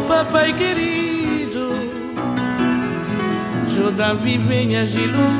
papai 0.08 0.54
querido, 0.54 1.70
ajuda 3.66 4.08
a 4.08 4.14
viver 4.14 4.66
minhas 4.66 4.94
ilusões, 4.94 5.38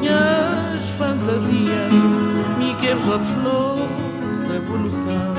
minhas 0.00 0.88
fantasias, 0.96 1.92
me 2.58 2.74
quebres 2.80 3.08
outro 3.08 3.26
flor 3.26 3.88
da 4.48 4.56
evolução, 4.56 5.34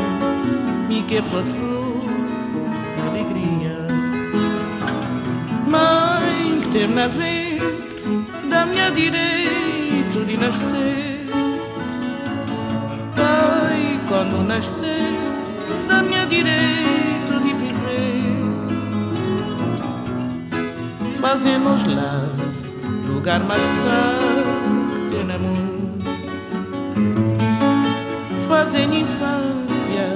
me 0.90 1.02
quebres 1.04 1.34
outro 1.34 1.52
fruto 1.54 1.73
Na 6.74 7.08
ver 7.08 7.60
da 8.50 8.66
minha 8.66 8.90
direito 8.90 10.26
de 10.26 10.36
nascer. 10.38 11.24
Pai, 13.16 14.00
quando 14.08 14.44
nascer, 14.48 14.98
da 15.88 16.02
minha 16.02 16.26
direito 16.26 17.40
de 17.44 17.54
viver. 17.54 18.34
Fazemos 21.22 21.84
lá 21.86 22.28
lugar 23.08 23.44
mais 23.44 23.62
santo 23.62 25.24
no 25.28 25.40
mundo. 25.40 26.04
Fazem 28.48 29.02
infância 29.02 30.12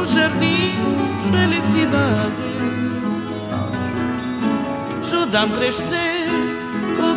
um 0.00 0.06
jardim 0.06 0.72
de 1.20 1.36
felicidade 1.36 2.49
Ajuda-me 5.30 5.56
crescer 5.58 6.26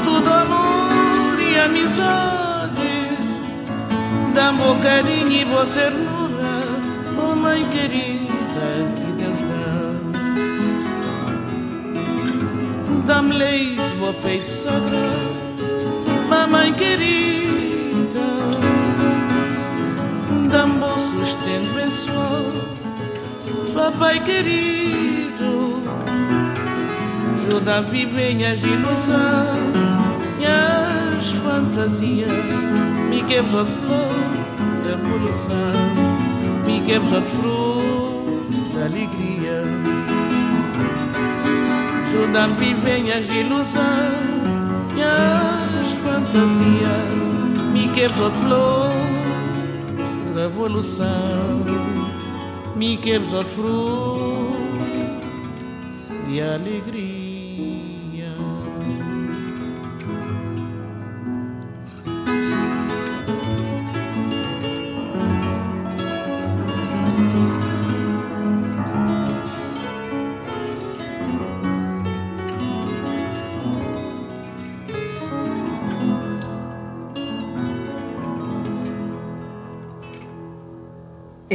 todo 0.05 0.31
amor 0.31 1.39
e 1.39 1.59
amizade. 1.59 3.17
Dá-me 4.35 4.79
carinho 4.83 5.31
e 5.31 5.45
boa 5.45 5.65
ternura, 5.65 6.61
oh 7.17 7.35
mãe 7.35 7.65
querida 7.69 8.67
que 8.95 9.11
Deus 9.13 9.41
dá. 9.41 9.73
Dá-me 13.07 13.33
leite, 13.33 13.81
boa 13.97 14.13
peito 14.13 14.47
sagrado, 14.47 15.65
mamãe 16.29 16.71
querida. 16.73 18.27
Dá-me 20.51 20.79
bom 20.79 20.97
sustento 20.99 21.73
pessoal, 21.73 22.45
papai 23.73 24.19
querido. 24.19 25.32
Ajuda 27.45 27.77
a 27.77 27.81
viver 27.81 28.35
minhas 28.35 28.59
ilusões, 28.63 29.57
minhas 30.37 31.31
fantasias. 31.43 32.29
Me 33.09 33.21
quebres 33.23 33.53
outro 33.53 33.73
flor 33.73 34.83
da 34.83 34.95
revolução, 34.95 35.73
me 36.65 36.81
quebres 36.85 37.11
outro 37.11 37.29
fruto 37.29 38.79
alegria. 38.81 39.63
Ajuda 42.07 42.45
a 42.45 42.47
viver 42.47 43.01
minhas 43.01 43.29
ilusões, 43.29 43.83
minhas 44.93 45.91
fantasias. 46.01 47.11
Me 47.73 47.89
quebres 47.89 48.19
outro 48.19 48.39
flor 48.39 48.89
revolução, 50.33 51.61
me 52.75 52.97
quebres 52.97 53.33
outro 53.33 53.53
fruto 53.53 54.53
de 56.25 56.41
alegria. 56.41 57.22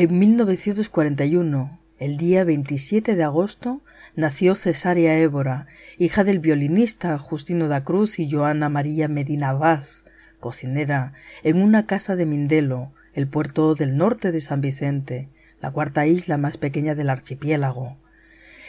En 0.01 0.17
1941, 0.17 1.81
el 1.99 2.19
día 2.19 2.45
27 2.45 3.17
de 3.17 3.25
agosto, 3.25 3.83
nació 4.15 4.55
Cesárea 4.55 5.19
Évora, 5.19 5.67
hija 5.99 6.23
del 6.23 6.39
violinista 6.39 7.19
Justino 7.19 7.67
da 7.67 7.83
Cruz 7.83 8.21
y 8.21 8.31
Joana 8.31 8.69
María 8.69 9.09
Medina 9.09 9.55
Vaz, 9.55 10.05
cocinera, 10.39 11.15
en 11.43 11.61
una 11.61 11.87
casa 11.87 12.15
de 12.15 12.27
Mindelo, 12.27 12.93
el 13.13 13.27
puerto 13.27 13.75
del 13.75 13.97
norte 13.97 14.31
de 14.31 14.41
San 14.41 14.61
Vicente, 14.61 15.31
la 15.61 15.73
cuarta 15.73 16.07
isla 16.07 16.37
más 16.37 16.59
pequeña 16.59 16.95
del 16.95 17.11
archipiélago. 17.11 17.97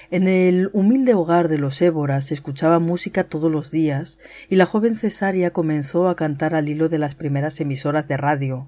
En 0.10 0.28
el 0.28 0.72
humilde 0.74 1.13
hogar 1.13 1.48
de 1.48 1.60
los 1.60 1.80
Évoras 1.84 2.26
se 2.26 2.34
escuchaba 2.34 2.80
música 2.80 3.24
todos 3.24 3.52
los 3.52 3.70
días 3.70 4.18
y 4.50 4.56
la 4.56 4.65
joven 4.65 4.96
Cesárea 4.96 5.52
comenzó 5.52 6.10
a 6.10 6.15
cantar 6.15 6.56
al 6.56 6.70
hilo 6.70 6.89
de 6.89 6.98
las 6.98 7.13
primeras 7.13 7.60
emisoras 7.60 8.08
de 8.08 8.18
radio, 8.18 8.68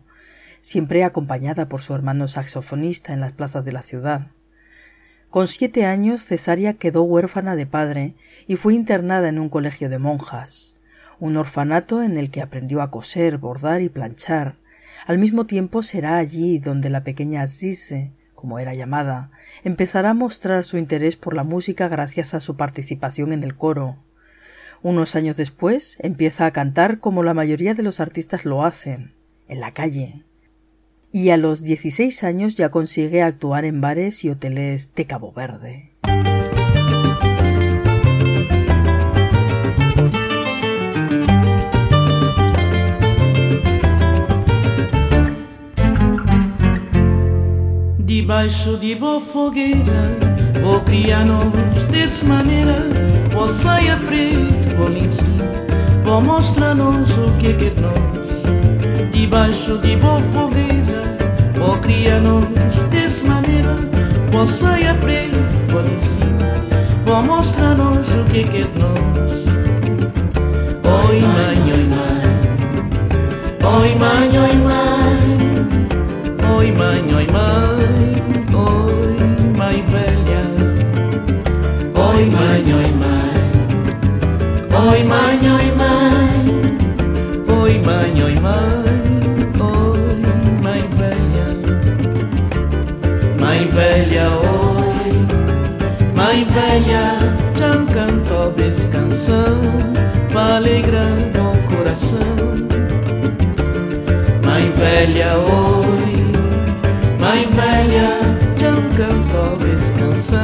siempre 0.62 1.04
acompañada 1.04 1.68
por 1.68 1.82
su 1.82 1.94
hermano 1.94 2.28
saxofonista 2.28 3.14
en 3.14 3.20
las 3.20 3.34
plazas 3.34 3.66
de 3.66 3.72
la 3.72 3.82
ciudad. 3.82 4.28
Con 5.30 5.48
siete 5.48 5.86
años 5.86 6.26
Cesárea 6.26 6.74
quedó 6.74 7.04
huérfana 7.04 7.56
de 7.56 7.66
padre 7.66 8.16
y 8.48 8.58
fue 8.58 8.74
internada 8.74 9.30
en 9.30 9.40
un 9.40 9.50
colegio 9.50 9.90
de 9.90 9.98
monjas, 9.98 10.76
un 11.20 11.38
orfanato 11.38 12.04
en 12.04 12.18
el 12.18 12.32
que 12.32 12.42
aprendió 12.42 12.82
a 12.82 12.92
coser, 12.92 13.38
bordar 13.38 13.82
y 13.82 13.90
planchar. 13.90 14.58
Al 15.08 15.20
mismo 15.20 15.46
tiempo 15.46 15.84
será 15.84 16.18
allí 16.18 16.60
donde 16.60 16.90
la 16.90 17.04
pequeña 17.04 17.48
Zize, 17.48 18.12
como 18.36 18.60
era 18.60 18.74
llamada, 18.74 19.32
empezará 19.64 20.10
a 20.10 20.16
mostrar 20.16 20.64
su 20.64 20.78
interés 20.78 21.16
por 21.16 21.36
la 21.36 21.44
música 21.44 21.88
gracias 21.88 22.34
a 22.34 22.40
su 22.40 22.58
participación 22.58 23.32
en 23.32 23.44
el 23.44 23.56
coro. 23.56 23.98
Unos 24.82 25.16
años 25.16 25.38
después 25.38 25.96
empieza 26.00 26.46
a 26.46 26.52
cantar 26.52 27.00
como 27.00 27.24
la 27.24 27.34
mayoría 27.34 27.74
de 27.74 27.84
los 27.84 28.00
artistas 28.00 28.46
lo 28.46 28.66
hacen, 28.66 29.14
en 29.48 29.60
la 29.60 29.72
calle, 29.72 30.26
y 31.12 31.30
a 31.30 31.38
los 31.38 31.64
16 31.64 32.24
años 32.24 32.56
ya 32.56 32.70
consigue 32.70 33.22
actuar 33.22 33.66
en 33.66 33.82
bares 33.82 34.24
y 34.24 34.30
hoteles 34.30 34.96
de 34.96 35.06
Cabo 35.06 35.34
Verde. 35.34 35.92
Debaixo 47.98 48.78
de 48.78 48.96
boa 48.96 49.20
fogueira 49.20 49.82
Vou 50.62 50.80
criar-nos 50.82 51.86
desse 51.92 52.26
maneira 52.26 52.76
Vou 53.32 53.48
saia 53.48 53.98
preto, 53.98 54.76
vou 54.78 54.90
lhe 54.90 55.06
ensinar 55.06 55.46
Vou 56.04 56.22
mostrar-nos 56.22 57.10
o 57.18 57.38
que 57.38 57.48
é 57.48 57.54
que 57.54 57.66
é 57.66 57.70
de 57.70 57.82
nós 57.82 59.12
Debaixo 59.12 59.78
de 59.80 59.96
boa 59.98 60.20
fogueira 60.34 60.72
Vou 60.72 60.81
criar-nos 61.80 62.46
desse 62.90 63.26
maneira 63.26 63.76
preto, 64.96 65.38
vou 65.72 65.82
lhe 65.82 65.94
ensinar 65.94 66.62
Vou 67.06 67.22
mostrar-nos 67.24 68.08
o 68.08 68.24
que 68.32 68.40
é 68.40 68.44
que 68.44 68.58
é 68.58 68.62
de 68.62 68.80
nós 68.80 69.34
Oi 70.84 71.20
mãe, 71.22 71.58
oi 71.74 71.84
mãe 71.90 72.22
Oi 73.64 73.96
mãe, 73.96 74.40
oi 74.40 74.56
mãe 74.58 75.32
Oi 76.62 76.72
mãe, 76.74 77.02
oi 77.16 77.28
mãe, 77.32 78.22
oi 78.54 79.58
mãe 79.58 79.84
velha. 79.88 80.44
Oi 81.96 82.26
mãe, 82.26 82.74
oi 82.74 82.92
mãe. 83.02 83.42
Oi 84.90 85.04
mãe, 85.04 85.40
oi 85.52 85.72
mãe. 85.76 86.46
Oi 87.62 87.80
mãe, 87.80 88.24
oi 88.24 88.36
mãe, 88.40 88.81
canção 99.22 99.62
alegrar 100.36 101.06
o 101.38 101.76
coração. 101.76 102.18
Mãe 104.44 104.72
velha, 104.72 105.38
oi. 105.38 106.22
Mãe 107.20 107.48
velha, 107.52 108.20
já 108.58 108.74
cantou 108.98 109.58
canção 110.00 110.40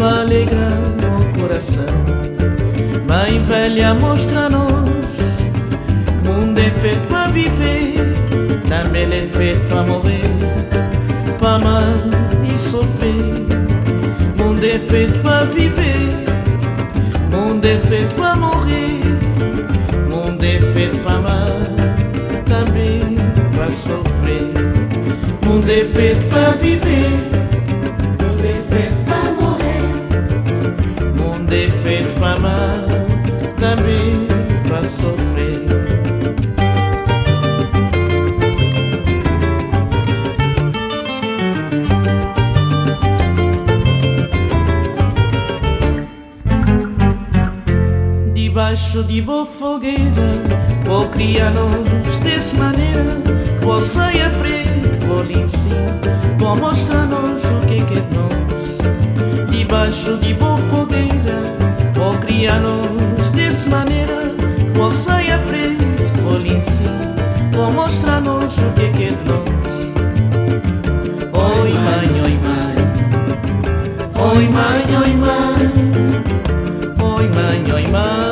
alegrar 0.00 0.78
o 1.08 1.40
coração 1.40 1.84
Mãe 3.08 3.44
velha, 3.44 3.94
mostra-nos 3.94 5.18
Mundo 6.24 6.58
é 6.60 6.70
feito 6.70 7.08
para 7.08 7.30
viver 7.30 7.96
Também 8.68 9.12
é 9.12 9.22
feito 9.22 9.66
para 9.66 9.82
morrer 9.82 10.22
Para 11.38 11.54
amar 11.56 11.96
e 12.52 12.56
sofrer 12.56 13.44
Mundo 14.38 14.64
é 14.64 14.78
feito 14.78 15.18
para 15.20 15.44
viver 15.46 16.31
Mundo 17.62 17.74
é 17.74 17.78
feito 17.78 18.14
para 18.16 18.34
morrer 18.34 19.00
Mundo 20.08 20.42
é 20.42 20.58
feito 20.72 20.98
para 20.98 21.12
amar 21.12 21.46
Também 22.44 23.16
para 26.28 26.52
Debaixo 48.92 49.08
de 49.08 49.22
boa 49.22 49.46
fogueira, 49.46 50.04
vou 50.84 51.08
criar-nos 51.08 52.18
dessa 52.22 52.54
maneira, 52.58 53.02
que 53.58 53.64
vou 53.64 53.80
sair 53.80 54.30
preto 54.38 55.06
vou 55.06 55.22
lhe 55.22 55.38
ensinar, 55.38 55.98
vou 56.38 56.54
mostrar-nos 56.56 57.42
o 57.42 57.66
que 57.66 57.78
é 57.78 57.84
que 57.86 57.94
de 57.94 58.14
nós. 58.14 59.48
Debaixo 59.48 60.18
de 60.18 60.34
boa 60.34 60.58
fogueira, 60.58 61.40
vou 61.94 62.12
criar-nos 62.18 63.30
dessa 63.30 63.70
maneira, 63.70 64.30
vou 64.74 64.90
sair 64.90 65.38
preto, 65.46 66.20
vou 66.24 66.36
lhe 66.36 66.52
ensinar, 66.52 67.14
vou 67.52 67.72
mostrar-nos 67.72 68.58
o 68.58 68.72
que 68.74 68.82
é 68.82 68.90
que 68.90 69.04
é 69.04 69.12
nós. 69.24 69.48
Oi 71.32 71.72
mãe, 71.72 72.08
oi 72.24 72.38
mãe, 72.44 72.76
oi 74.20 74.48
mãe, 74.48 74.84
oi 75.00 75.16
mãe, 75.16 75.62
oi 77.00 77.28
mãe, 77.28 77.72
oi 77.72 77.86
mãe, 77.88 78.31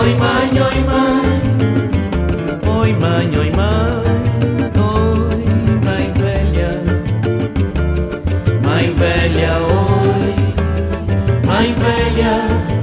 Oi 0.00 0.14
mãe, 0.14 0.48
oi 0.62 0.78
mãe. 0.90 1.40
Oi, 2.78 2.92
mãe, 2.94 3.26
oi, 3.38 3.50
mãe. 3.50 3.92
Oi, 4.80 5.44
mãe 5.84 6.06
velha. 6.16 6.70
Mãe 8.64 8.94
velha, 8.94 9.52
oi. 9.58 10.34
Mãe 11.46 11.74
velha. 11.74 12.34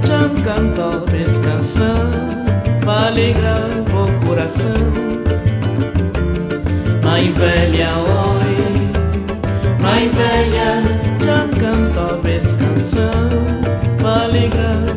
Já 0.06 0.28
me 0.28 0.40
cantou 0.42 1.06
essa 1.12 1.40
canção 1.40 2.10
para 2.84 3.08
alegrar 3.08 3.66
o 3.90 4.24
coração. 4.24 4.84
Mãe 7.02 7.32
velha, 7.32 7.90
oi. 7.98 8.54
Mãe 9.82 10.08
velha. 10.10 10.70
Já 11.26 11.38
me 11.48 11.56
cantou 11.56 12.20
essa 12.30 12.56
canção 12.56 13.28
para 14.00 14.22
alegrar 14.22 14.87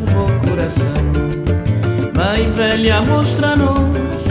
velha, 2.52 3.00
mostra-nos 3.02 4.22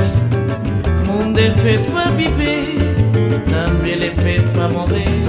que 0.84 0.90
o 0.90 1.12
mundo 1.12 1.40
é 1.40 1.52
feito 1.52 1.92
para 1.92 2.12
viver, 2.12 2.78
também 3.50 3.92
ele 3.94 4.08
é 4.08 4.12
feito 4.12 4.48
para 4.52 4.70
morrer, 4.70 5.24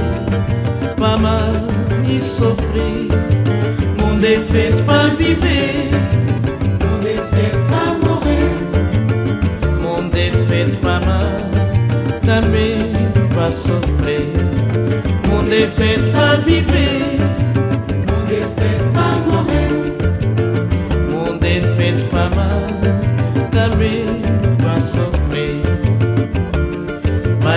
para 0.96 1.14
amar 1.14 1.52
e 2.09 2.20
sofrer. 2.20 3.09
O 3.98 4.07
mundo 4.07 4.24
é 4.24 4.40
feito 4.40 4.83
para 4.85 5.09
viver, 5.09 5.90
Mundo 6.81 7.09
é 7.09 7.16
feito 7.35 7.59
pra 7.68 7.85
morrer. 8.07 8.55
o 9.64 9.83
mundo 9.83 10.16
é 10.16 10.31
feito 10.46 10.76
para 10.78 10.96
amar, 10.96 12.20
também 12.24 12.92
para 13.35 13.52
sofrer. 13.52 14.33
O 15.24 15.28
mundo 15.28 15.52
é 15.52 15.66
feito 15.66 16.12
para 16.12 16.37
viver. 16.37 17.32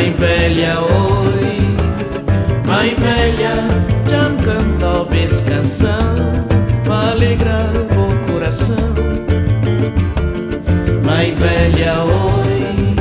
Mãe 0.06 0.14
velha, 0.14 0.80
oi, 0.82 1.58
mãe 2.64 2.96
velha, 2.96 3.56
já 4.08 4.30
me 4.30 4.38
cantou 4.44 5.08
essa 5.12 5.44
canção 5.46 6.14
para 6.86 7.14
alegrar 7.14 7.72
o 7.76 8.32
coração. 8.32 8.76
Mãe 11.04 11.34
velha, 11.34 12.04
oi. 12.04 12.96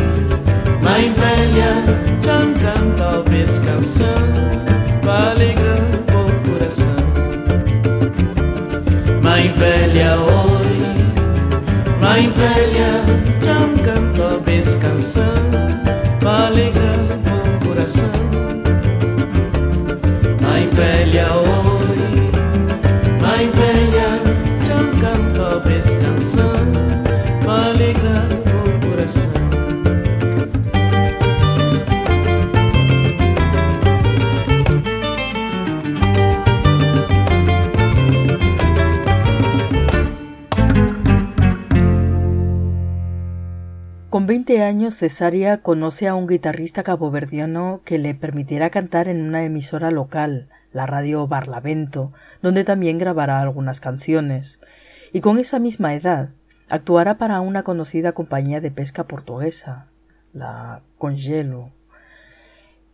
Mãe 0.82 1.12
velha. 1.12 1.84
Já 2.22 2.38
me 2.38 2.54
cantou 2.54 3.24
essa 3.38 3.60
canção 3.60 4.14
para 5.02 5.32
alegrar 5.32 5.76
o 6.08 6.48
coração. 6.48 7.04
Mãe 9.22 9.52
velha, 9.52 10.16
oi. 10.20 10.78
Mãe 12.00 12.30
velha. 12.30 13.04
Já 13.42 13.58
me 13.60 13.78
cantou 13.82 14.42
essa 14.46 14.78
canção 14.78 15.63
para 16.34 17.23
Con 44.14 44.28
20 44.28 44.62
años, 44.62 44.98
Cesaria 44.98 45.60
conoce 45.60 46.06
a 46.06 46.14
un 46.14 46.28
guitarrista 46.28 46.84
caboverdiano 46.84 47.80
que 47.84 47.98
le 47.98 48.14
permitirá 48.14 48.70
cantar 48.70 49.08
en 49.08 49.20
una 49.20 49.42
emisora 49.42 49.90
local, 49.90 50.48
la 50.70 50.86
radio 50.86 51.26
Barlavento, 51.26 52.12
donde 52.40 52.62
también 52.62 52.96
grabará 52.96 53.40
algunas 53.40 53.80
canciones. 53.80 54.60
Y 55.12 55.20
con 55.20 55.40
esa 55.40 55.58
misma 55.58 55.94
edad, 55.94 56.30
actuará 56.70 57.18
para 57.18 57.40
una 57.40 57.64
conocida 57.64 58.12
compañía 58.12 58.60
de 58.60 58.70
pesca 58.70 59.08
portuguesa, 59.08 59.90
la 60.32 60.84
Congelo. 60.96 61.72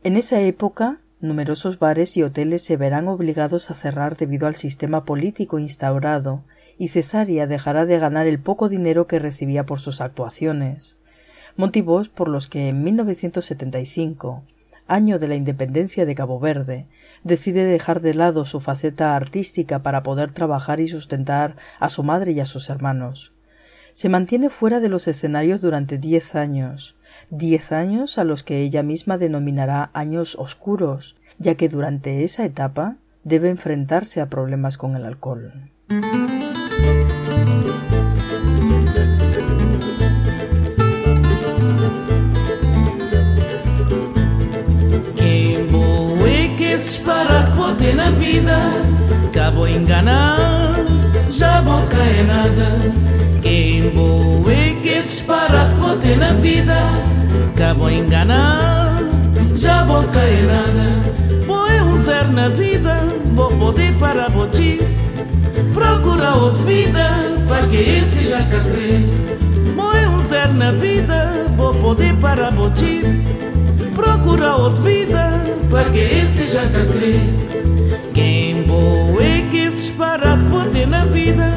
En 0.03 0.17
esa 0.17 0.41
época, 0.41 1.03
numerosos 1.21 1.79
bares 1.79 2.17
y 2.17 2.23
hoteles 2.23 2.63
se 2.63 2.79
verán 2.79 3.09
obligados 3.09 3.71
a 3.71 3.75
cerrar 3.75 4.17
debido 4.17 4.47
al 4.47 4.55
sistema 4.55 5.05
político 5.05 5.59
instaurado, 5.59 6.45
y 6.79 6.89
Cesaria 6.89 7.47
dejará 7.47 7.85
de 7.85 7.99
ganar 7.99 8.27
el 8.27 8.41
poco 8.41 8.71
dinero 8.71 9.07
que 9.07 9.19
recibía 9.19 9.67
por 9.67 9.81
sus 9.81 10.01
actuaciones 10.01 10.97
motivos 11.61 12.09
por 12.09 12.29
los 12.29 12.49
que 12.49 12.69
en 12.69 12.83
1975, 12.83 14.43
año 14.89 15.19
de 15.19 15.29
la 15.29 15.37
independencia 15.37 16.05
de 16.07 16.15
Cabo 16.17 16.41
Verde, 16.41 16.89
decide 17.23 17.65
dejar 17.65 18.01
de 18.01 18.15
lado 18.15 18.45
su 18.45 18.59
faceta 18.61 19.15
artística 19.15 19.83
para 19.83 20.03
poder 20.03 20.33
trabajar 20.33 20.81
y 20.81 20.89
sustentar 20.89 21.57
a 21.79 21.89
su 21.89 22.03
madre 22.03 22.33
y 22.33 22.41
a 22.41 22.47
sus 22.47 22.71
hermanos. 22.71 23.33
Se 23.93 24.09
mantiene 24.09 24.49
fuera 24.49 24.81
de 24.81 24.89
los 24.89 25.07
escenarios 25.07 25.61
durante 25.61 25.99
diez 25.99 26.35
años, 26.35 26.97
diez 27.29 27.73
años 27.73 28.19
a 28.19 28.25
los 28.25 28.43
que 28.43 28.63
ella 28.63 28.83
misma 28.83 29.19
denominará 29.19 29.91
años 29.95 30.37
oscuros, 30.37 31.17
ya 31.39 31.55
que 31.55 31.69
durante 31.69 32.25
esa 32.25 32.45
etapa 32.45 32.97
debe 33.23 33.51
enfrentarse 33.51 34.21
a 34.21 34.31
problemas 34.31 34.79
con 34.79 34.97
el 34.97 35.05
alcohol. 35.05 35.71
É 46.81 46.83
disparate 46.83 47.51
vou 47.53 47.75
ter 47.75 47.95
na 47.95 48.11
vida. 48.11 48.57
Acabou 49.27 49.69
enganar, 49.69 50.77
já 51.29 51.61
vou 51.61 51.83
cair 51.87 52.25
nada. 52.25 52.79
Quem 53.43 53.91
bom 53.91 54.43
é 54.49 54.81
que 54.81 54.89
esse 54.89 55.19
disparate 55.19 55.75
vou 55.75 55.97
ter 55.99 56.17
na 56.17 56.33
vida. 56.33 56.79
Acabou 57.55 57.91
enganar, 57.91 58.99
já 59.57 59.85
vou 59.85 60.03
cair 60.05 60.47
nada. 60.47 61.11
É 61.71 61.83
um 61.83 61.97
zero 61.97 62.33
na 62.33 62.49
vida, 62.49 63.01
vou 63.33 63.51
poder 63.57 63.95
para 63.95 64.29
botir 64.29 64.81
Procura 65.73 66.35
outra 66.35 66.63
vida, 66.65 67.11
para 67.47 67.67
que 67.67 67.77
esse 67.77 68.25
já 68.25 68.41
Vou 69.77 69.93
é 69.95 70.09
um 70.09 70.21
zero 70.21 70.53
na 70.55 70.73
vida, 70.73 71.47
vou 71.57 71.75
poder 71.75 72.15
para 72.17 72.51
botir 72.51 73.05
procura 73.95 74.57
outra 74.57 74.83
vida 74.83 75.31
para 75.71 75.85
que 75.91 75.99
esse 75.99 76.47
já 76.47 76.63
crer. 76.67 77.21
Quem 78.15 78.63
boa 78.63 79.23
é 79.23 79.47
que 79.51 79.59
esse 79.59 79.89
disparate 79.89 80.45
vou 80.45 80.65
ter 80.67 80.87
na 80.87 81.05
vida, 81.07 81.53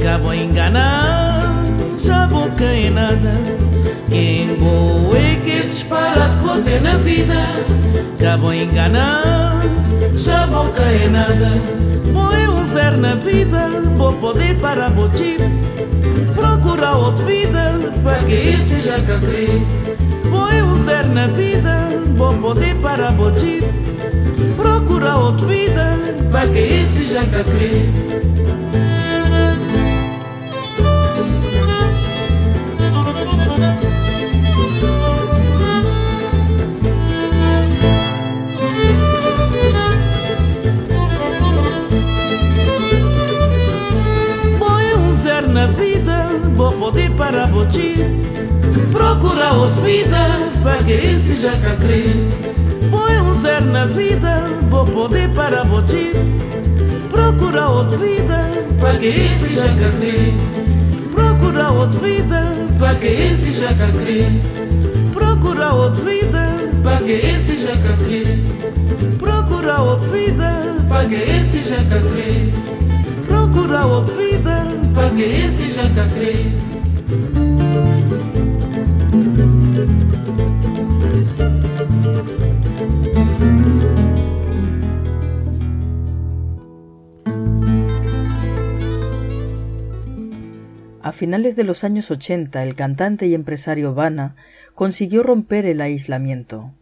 acabou 0.00 0.34
enganar, 0.34 1.54
já 1.98 2.26
vou 2.26 2.50
cair 2.52 2.90
nada. 2.90 3.32
Quem 4.08 4.54
boa 4.56 5.16
é 5.16 5.40
que 5.42 5.50
esse 5.50 5.80
disparate 5.80 6.36
vou 6.36 6.62
ter 6.62 6.80
na 6.80 6.96
vida, 6.96 7.34
acabou 8.18 8.54
enganar, 8.54 9.60
já 10.16 10.46
vou 10.46 10.68
cair 10.68 11.10
nada. 11.10 11.50
Vou 12.12 12.32
um 12.60 12.64
zero 12.64 12.98
na 12.98 13.14
vida, 13.14 13.68
vou 13.96 14.12
poder 14.14 14.58
para 14.58 14.90
botir. 14.90 15.38
Procura 16.34 16.92
outra 16.92 17.24
vida 17.24 17.78
para 18.02 18.18
que 18.18 18.34
esse 18.34 18.80
já 18.80 18.98
crer. 19.00 19.62
Zero 20.92 21.08
na 21.08 21.26
vida, 21.26 21.88
vou 22.16 22.36
poder 22.36 22.76
para 22.82 23.10
botir. 23.12 23.62
Procura 24.58 25.16
outra 25.16 25.46
vida, 25.46 25.96
para 26.30 26.46
que 26.48 26.58
esse 26.58 27.06
já 27.06 27.24
crer. 27.24 27.88
Para 47.32 47.46
botir. 47.46 47.96
Procura 48.92 49.54
outra 49.54 49.80
vida, 49.80 50.18
para 50.62 50.82
que 50.82 50.92
esse 50.92 51.36
já. 51.36 51.52
Põe 52.90 53.16
um 53.20 53.34
zero 53.34 53.64
na 53.66 53.86
vida, 53.86 54.42
vou 54.68 54.84
poder 54.84 55.30
para 55.30 55.64
botir. 55.64 56.12
Procura 57.10 57.68
outra 57.68 57.96
vida, 57.96 58.38
para 58.78 58.98
que 58.98 59.06
esse 59.06 59.54
já 59.54 59.66
crer. 59.98 60.34
Procura 61.10 61.70
outra 61.70 62.00
vida, 62.00 62.42
para 62.78 62.94
que 62.96 63.06
esse 63.06 63.52
já 63.54 63.72
crer. 63.72 64.42
Procura 65.12 65.72
outra 65.72 66.04
vida, 66.04 66.62
Pague 66.82 67.12
esse 67.12 67.58
jacacri, 67.58 68.44
procura 69.20 69.80
outra 69.82 70.10
vida, 70.10 70.76
pague 70.88 71.14
esse 71.14 71.62
jacacri, 71.62 72.52
procura 73.28 73.86
outra 73.86 74.14
vida. 74.16 74.66
pague 74.92 75.22
esse 75.22 75.70
jacacri. 75.70 76.81
A 91.12 91.14
finales 91.14 91.56
de 91.56 91.64
los 91.64 91.84
años 91.84 92.10
80, 92.10 92.62
el 92.62 92.74
cantante 92.74 93.26
y 93.26 93.34
empresario 93.34 93.92
Vana 93.92 94.34
consiguió 94.74 95.22
romper 95.22 95.66
el 95.66 95.82
aislamiento. 95.82 96.72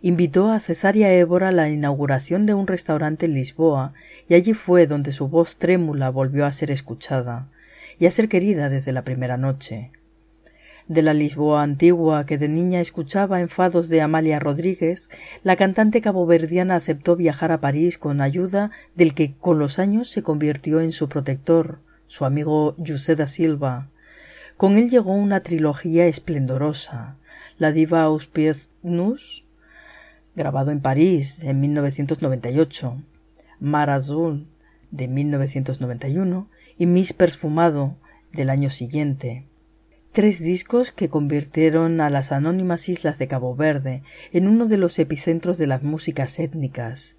Invitó 0.00 0.50
a 0.50 0.58
Cesaria 0.58 1.12
Évora 1.12 1.48
a 1.48 1.52
la 1.52 1.68
inauguración 1.68 2.46
de 2.46 2.54
un 2.54 2.66
restaurante 2.66 3.26
en 3.26 3.34
Lisboa 3.34 3.92
y 4.26 4.36
allí 4.36 4.54
fue 4.54 4.86
donde 4.86 5.12
su 5.12 5.28
voz 5.28 5.56
trémula 5.56 6.08
volvió 6.08 6.46
a 6.46 6.52
ser 6.52 6.70
escuchada 6.70 7.50
y 7.98 8.06
a 8.06 8.10
ser 8.10 8.30
querida 8.30 8.70
desde 8.70 8.92
la 8.92 9.04
primera 9.04 9.36
noche. 9.36 9.90
De 10.88 11.02
la 11.02 11.12
Lisboa 11.12 11.62
antigua 11.62 12.24
que 12.24 12.38
de 12.38 12.48
niña 12.48 12.80
escuchaba 12.80 13.42
enfados 13.42 13.90
de 13.90 14.00
Amalia 14.00 14.40
Rodríguez, 14.40 15.10
la 15.42 15.56
cantante 15.56 16.00
caboverdiana 16.00 16.76
aceptó 16.76 17.16
viajar 17.16 17.52
a 17.52 17.60
París 17.60 17.98
con 17.98 18.22
ayuda 18.22 18.70
del 18.94 19.12
que 19.12 19.34
con 19.34 19.58
los 19.58 19.78
años 19.78 20.08
se 20.08 20.22
convirtió 20.22 20.80
en 20.80 20.90
su 20.90 21.10
protector, 21.10 21.80
su 22.14 22.24
amigo 22.24 22.76
José 22.78 23.16
da 23.16 23.26
Silva. 23.26 23.90
Con 24.56 24.76
él 24.76 24.88
llegó 24.88 25.12
una 25.14 25.40
trilogía 25.40 26.06
esplendorosa, 26.06 27.16
La 27.58 27.72
diva 27.72 28.02
aos 28.02 28.28
pies 28.28 28.70
nus, 28.84 29.44
grabado 30.36 30.70
en 30.70 30.80
París 30.80 31.42
en 31.42 31.60
1998, 31.60 33.02
Mar 33.58 33.90
Azul 33.90 34.46
de 34.92 35.08
1991 35.08 36.48
y 36.78 36.86
Miss 36.86 37.12
Perfumado 37.14 37.96
del 38.32 38.48
año 38.48 38.70
siguiente. 38.70 39.48
Tres 40.12 40.38
discos 40.38 40.92
que 40.92 41.08
convirtieron 41.08 42.00
a 42.00 42.10
las 42.10 42.30
anónimas 42.30 42.88
islas 42.88 43.18
de 43.18 43.26
Cabo 43.26 43.56
Verde 43.56 44.04
en 44.30 44.46
uno 44.46 44.66
de 44.66 44.76
los 44.76 45.00
epicentros 45.00 45.58
de 45.58 45.66
las 45.66 45.82
músicas 45.82 46.38
étnicas, 46.38 47.16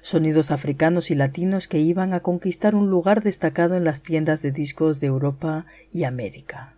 sonidos 0.00 0.50
africanos 0.50 1.10
y 1.10 1.14
latinos 1.14 1.68
que 1.68 1.78
iban 1.78 2.12
a 2.12 2.20
conquistar 2.20 2.74
un 2.74 2.90
lugar 2.90 3.22
destacado 3.22 3.76
en 3.76 3.84
las 3.84 4.02
tiendas 4.02 4.42
de 4.42 4.52
discos 4.52 5.00
de 5.00 5.08
Europa 5.08 5.66
y 5.92 6.04
América. 6.04 6.74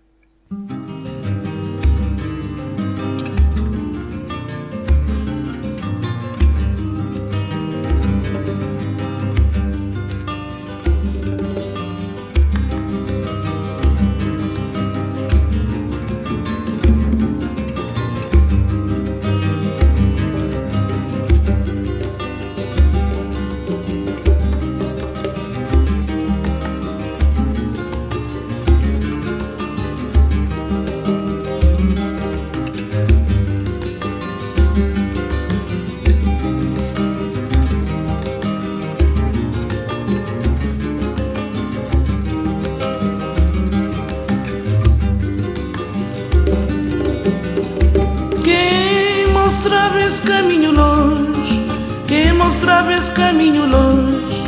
Esse 50.11 50.23
caminho 50.23 50.73
longe, 50.73 51.63
quem 52.09 52.33
mostrava 52.33 52.93
esse 52.93 53.13
caminho 53.13 53.65
longe, 53.65 54.43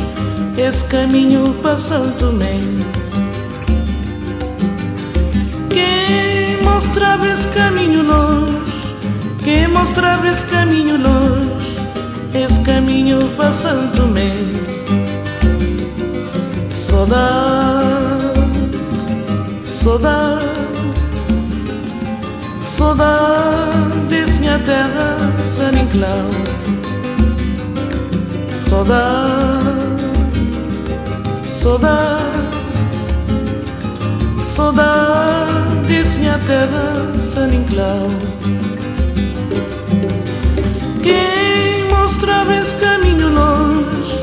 esse 0.57 0.83
caminho 0.83 1.53
para 1.61 1.77
Santo 1.77 2.17
Tomé. 2.19 2.59
Quem 5.69 6.61
mostrava 6.63 7.25
esse 7.29 7.47
caminho 7.47 8.03
longe, 8.03 8.57
quem 9.41 9.69
mostrava 9.69 10.27
esse 10.27 10.45
caminho 10.47 10.97
longe, 10.97 11.77
esse 12.33 12.59
caminho 12.59 13.29
para 13.37 13.53
Tomé. 13.95 14.33
Saudade, 16.75 18.33
saudade. 19.63 20.52
Saudades, 22.83 24.39
minha 24.39 24.59
terra, 24.59 25.17
San 25.41 25.71
Inclau 25.71 26.29
Saudade, 28.57 30.03
saudade 31.47 32.23
Saudades, 34.45 36.17
minha 36.17 36.37
terra, 36.45 37.17
San 37.17 37.53
Inclau 37.53 38.09
Quem 41.01 41.87
mostrava 41.89 42.53
esse 42.53 42.75
caminho 42.75 43.29
longe 43.29 44.19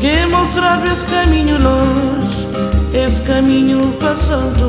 Quem 0.00 0.26
mostrava 0.30 0.86
esse 0.86 1.04
caminho 1.06 1.58
longe 1.60 2.46
Esse 2.94 3.20
caminho 3.22 3.92
para 3.98 4.14
Santo 4.14 4.66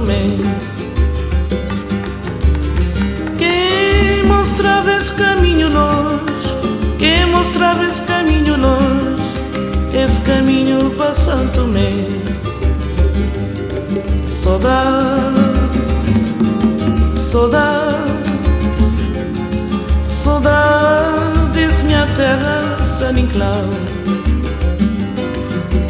Tomé 4.55 4.63
quem 4.63 4.63
mostrava 4.63 4.91
esse 4.93 5.13
caminho 5.13 5.69
quem 6.97 7.25
mostrava 7.25 7.83
esse 7.83 8.01
caminho 8.03 8.57
longe, 8.57 9.21
esse 9.93 10.21
caminho 10.21 10.91
para 10.91 11.13
Santo 11.13 11.55
Tomé. 11.55 11.91
Saudade, 14.29 15.35
saudade, 17.17 17.95
saudade, 20.09 21.83
minha 21.83 22.07
terra, 22.15 22.83
San 22.83 23.19
Inclau. 23.19 23.65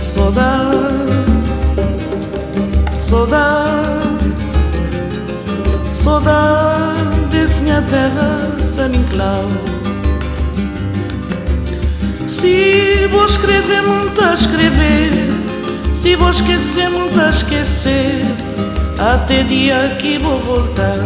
Saudade, 0.01 0.76
saudade. 2.93 3.95
Saudades, 6.05 7.61
minha 7.61 7.82
terra, 7.82 8.54
San 8.76 8.91
Inclau 8.93 9.45
Se 12.28 13.07
vou 13.09 13.26
escrever, 13.26 13.82
muito 13.82 14.21
a 14.21 14.34
escrever. 14.34 15.11
Se 15.93 16.17
vou 16.17 16.30
esquecer, 16.30 16.89
muito 16.89 17.17
a 17.17 17.30
esquecer. 17.30 18.26
Até 18.99 19.43
dia 19.43 19.95
que 19.97 20.17
vou 20.17 20.41
voltar. 20.41 20.99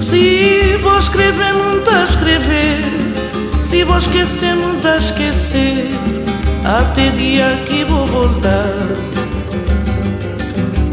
Se 0.00 0.76
vou 0.82 0.98
escrever, 0.98 1.54
muito 1.54 1.88
a 1.88 2.02
escrever. 2.02 2.82
Se 3.62 3.84
vou 3.84 3.98
esquecer, 3.98 4.56
muito 4.56 4.88
a 4.88 4.96
esquecer. 4.96 5.86
Até 6.64 7.10
dia 7.10 7.56
que 7.66 7.84
vou 7.84 8.04
voltar. 8.04 8.74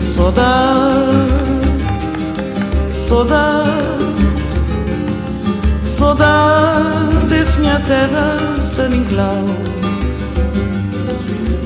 Saudade, 0.03 1.38
saudade, 3.09 3.71
saudades, 5.83 7.57
minha 7.57 7.79
terra, 7.79 8.37
San 8.61 8.93
Inclau. 8.93 9.45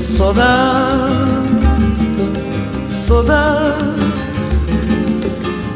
Saudade, 0.01 1.11
saudade, 2.89 4.13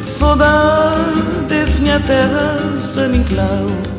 saudades, 0.05 1.80
minha 1.82 1.99
terra, 1.99 2.80
San 2.80 3.13
Inclau. 3.13 3.97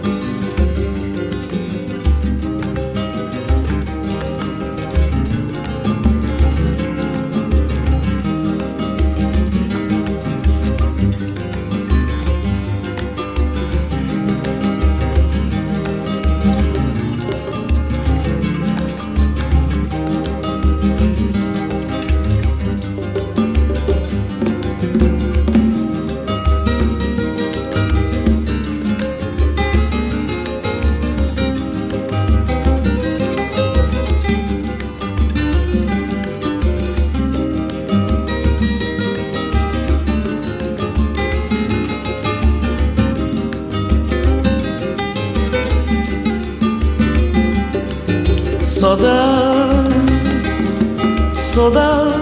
Saudade, 51.58 52.14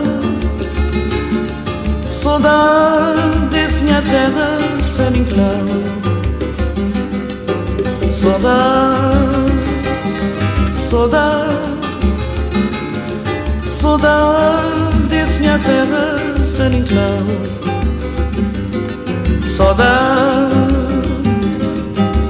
saudade 2.10 3.20
desse 3.50 3.84
minha 3.84 4.00
terra 4.00 4.56
sem 4.82 5.14
enclave. 5.14 5.84
Saudade, 8.10 9.52
saudade, 10.74 11.54
saudade 13.68 15.06
desse 15.10 15.40
minha 15.40 15.58
terra 15.58 16.16
sem 16.42 16.78
enclave. 16.78 17.38
Saudade, 19.42 20.54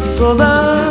saudade, 0.00 0.82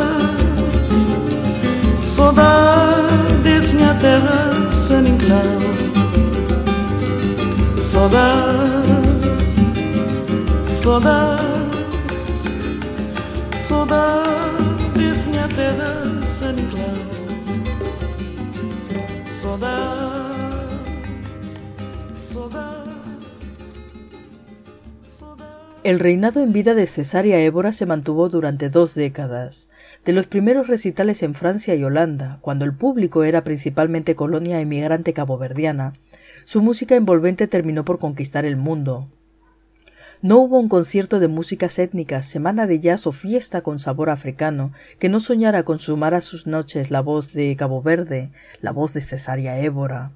saudade 2.04 3.34
desse 3.44 3.76
minha 3.76 3.94
terra 3.96 4.72
sem 4.72 5.08
enclave. 5.10 5.85
Saudade, 7.96 8.92
saudade, 10.68 11.44
saudade 13.56 15.00
desse 15.00 15.30
minha 15.30 15.48
terra 15.48 16.22
sem 16.28 16.60
enclave. 16.60 17.06
Saudade, 19.30 20.36
saudade. 22.18 22.86
El 25.86 26.00
reinado 26.00 26.42
en 26.42 26.52
vida 26.52 26.74
de 26.74 26.88
Cesárea 26.88 27.40
Évora 27.40 27.72
se 27.72 27.86
mantuvo 27.86 28.28
durante 28.28 28.70
dos 28.70 28.94
décadas. 28.94 29.70
De 30.04 30.12
los 30.12 30.28
primeros 30.28 30.68
recitales 30.68 31.24
en 31.24 31.34
Francia 31.34 31.76
y 31.76 31.84
Holanda, 31.86 32.40
cuando 32.42 32.66
el 32.66 32.74
público 32.74 33.24
era 33.24 33.46
principalmente 33.46 34.16
colonia 34.16 34.60
emigrante 34.60 35.14
caboverdiana, 35.14 35.94
su 36.46 36.62
música 36.62 36.96
envolvente 36.96 37.48
terminó 37.48 37.84
por 37.84 38.00
conquistar 38.00 38.46
el 38.46 38.56
mundo. 38.56 39.10
No 40.22 40.40
hubo 40.40 40.60
un 40.60 40.70
concierto 40.70 41.20
de 41.20 41.28
músicas 41.28 41.78
étnicas, 41.78 42.26
semana 42.26 42.68
de 42.68 42.80
jazz 42.80 43.06
o 43.06 43.12
fiesta 43.12 43.62
con 43.62 43.80
sabor 43.80 44.10
africano 44.10 44.72
que 44.98 45.10
no 45.10 45.20
soñara 45.20 45.64
con 45.64 45.80
sumar 45.80 46.14
a 46.14 46.22
sus 46.22 46.48
noches 46.48 46.90
la 46.90 47.02
voz 47.02 47.34
de 47.34 47.56
Cabo 47.56 47.82
Verde, 47.82 48.32
la 48.62 48.72
voz 48.72 48.94
de 48.94 49.02
Cesárea 49.02 49.60
Évora. 49.60 50.14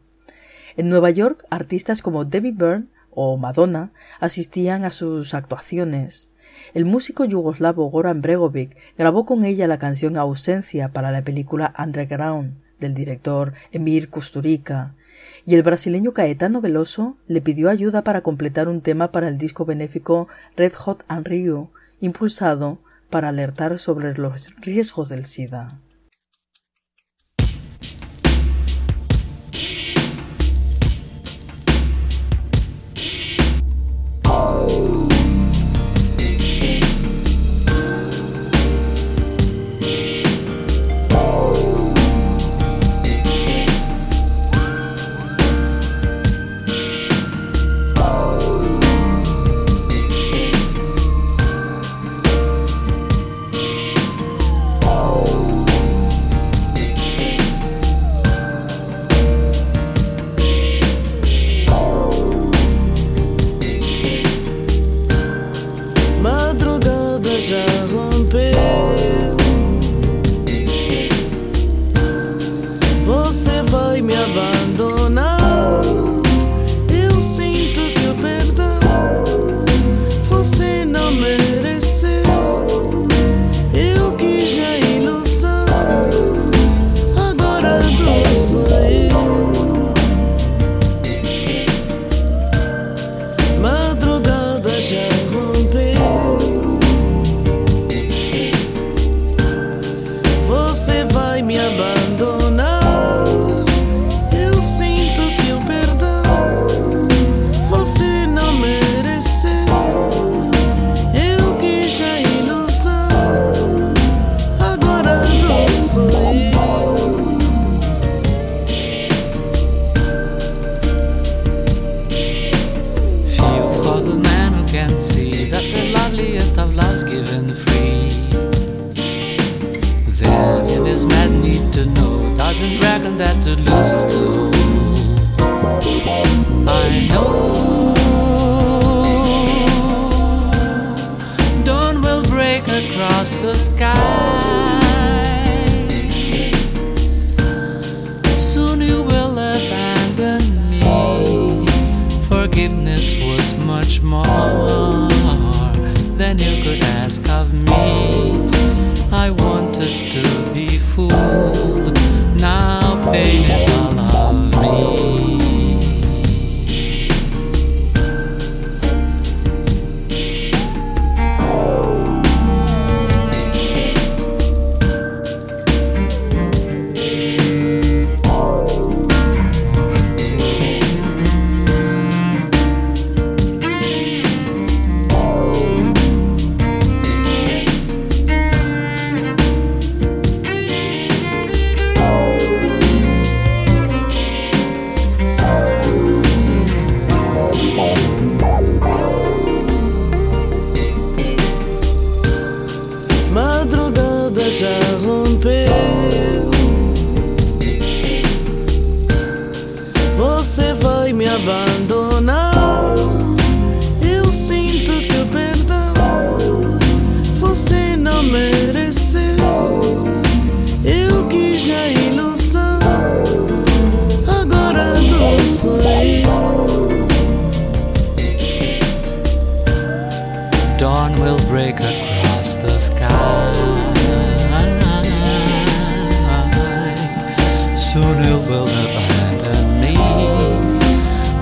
En 0.78 0.90
Nueva 0.90 1.10
York, 1.10 1.46
artistas 1.50 2.02
como 2.02 2.26
Debbie 2.26 2.54
Byrne 2.54 2.88
o 3.12 3.38
Madonna 3.38 3.92
asistían 4.20 4.86
a 4.86 4.92
sus 4.92 5.34
actuaciones. 5.34 6.30
El 6.74 6.86
músico 6.86 7.26
yugoslavo 7.26 7.90
Goran 7.90 8.22
Bregovic 8.22 8.78
grabó 8.98 9.26
con 9.26 9.44
ella 9.44 9.68
la 9.68 9.80
canción 9.80 10.18
Ausencia 10.18 10.90
para 10.94 11.12
la 11.12 11.24
película 11.24 11.74
Underground 11.78 12.62
del 12.80 12.94
director 12.94 13.54
Emir 13.72 14.10
Kusturica, 14.10 14.96
y 15.50 15.56
el 15.56 15.64
brasileño 15.64 16.14
Caetano 16.14 16.62
Veloso 16.62 17.18
le 17.26 17.42
pidió 17.42 17.72
ayuda 17.72 18.04
para 18.04 18.22
completar 18.22 18.68
un 18.68 18.82
tema 18.82 19.12
para 19.12 19.28
el 19.28 19.40
disco 19.40 19.66
benéfico 19.66 20.28
Red 20.56 20.74
Hot 20.76 21.04
and 21.08 21.28
Rio, 21.28 21.72
impulsado 22.00 22.84
para 23.10 23.30
alertar 23.30 23.80
sobre 23.80 24.16
los 24.16 24.56
riesgos 24.58 25.10
del 25.10 25.26
SIDA. 25.26 25.70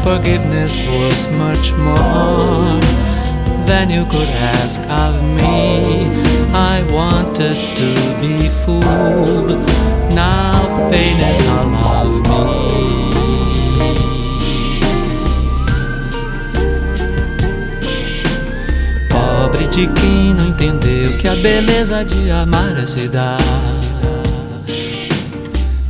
Forgiveness 0.07 0.79
was 0.87 1.27
much 1.33 1.73
more 1.73 2.79
than 3.67 3.89
you 3.89 4.05
could 4.05 4.29
ask 4.55 4.79
of 4.89 5.21
me. 5.35 6.07
I 6.53 6.81
wanted 6.89 7.57
to 7.75 7.91
be 8.21 8.47
fooled, 8.63 9.49
now 10.15 10.89
pain 10.89 11.17
is 11.19 11.45
all 11.55 11.75
of 11.99 12.11
me. 12.23 12.47
Pobre 19.09 19.67
de 19.67 19.87
quem 19.87 20.33
não 20.33 20.47
entendeu 20.47 21.17
que 21.17 21.27
a 21.27 21.35
beleza 21.35 22.05
de 22.05 22.31
amar 22.31 22.77
é 22.81 22.85
se 22.85 23.09
dar. 23.09 23.41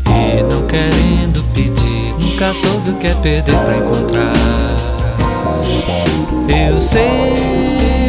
E 0.08 0.42
não 0.42 0.66
querendo 0.66 1.27
nunca 2.38 2.54
soube 2.54 2.92
o 2.92 2.98
que 3.00 3.08
é 3.08 3.16
perder 3.16 3.56
pra 3.56 3.78
encontrar. 3.78 4.34
Eu 6.48 6.80
sei. 6.80 8.07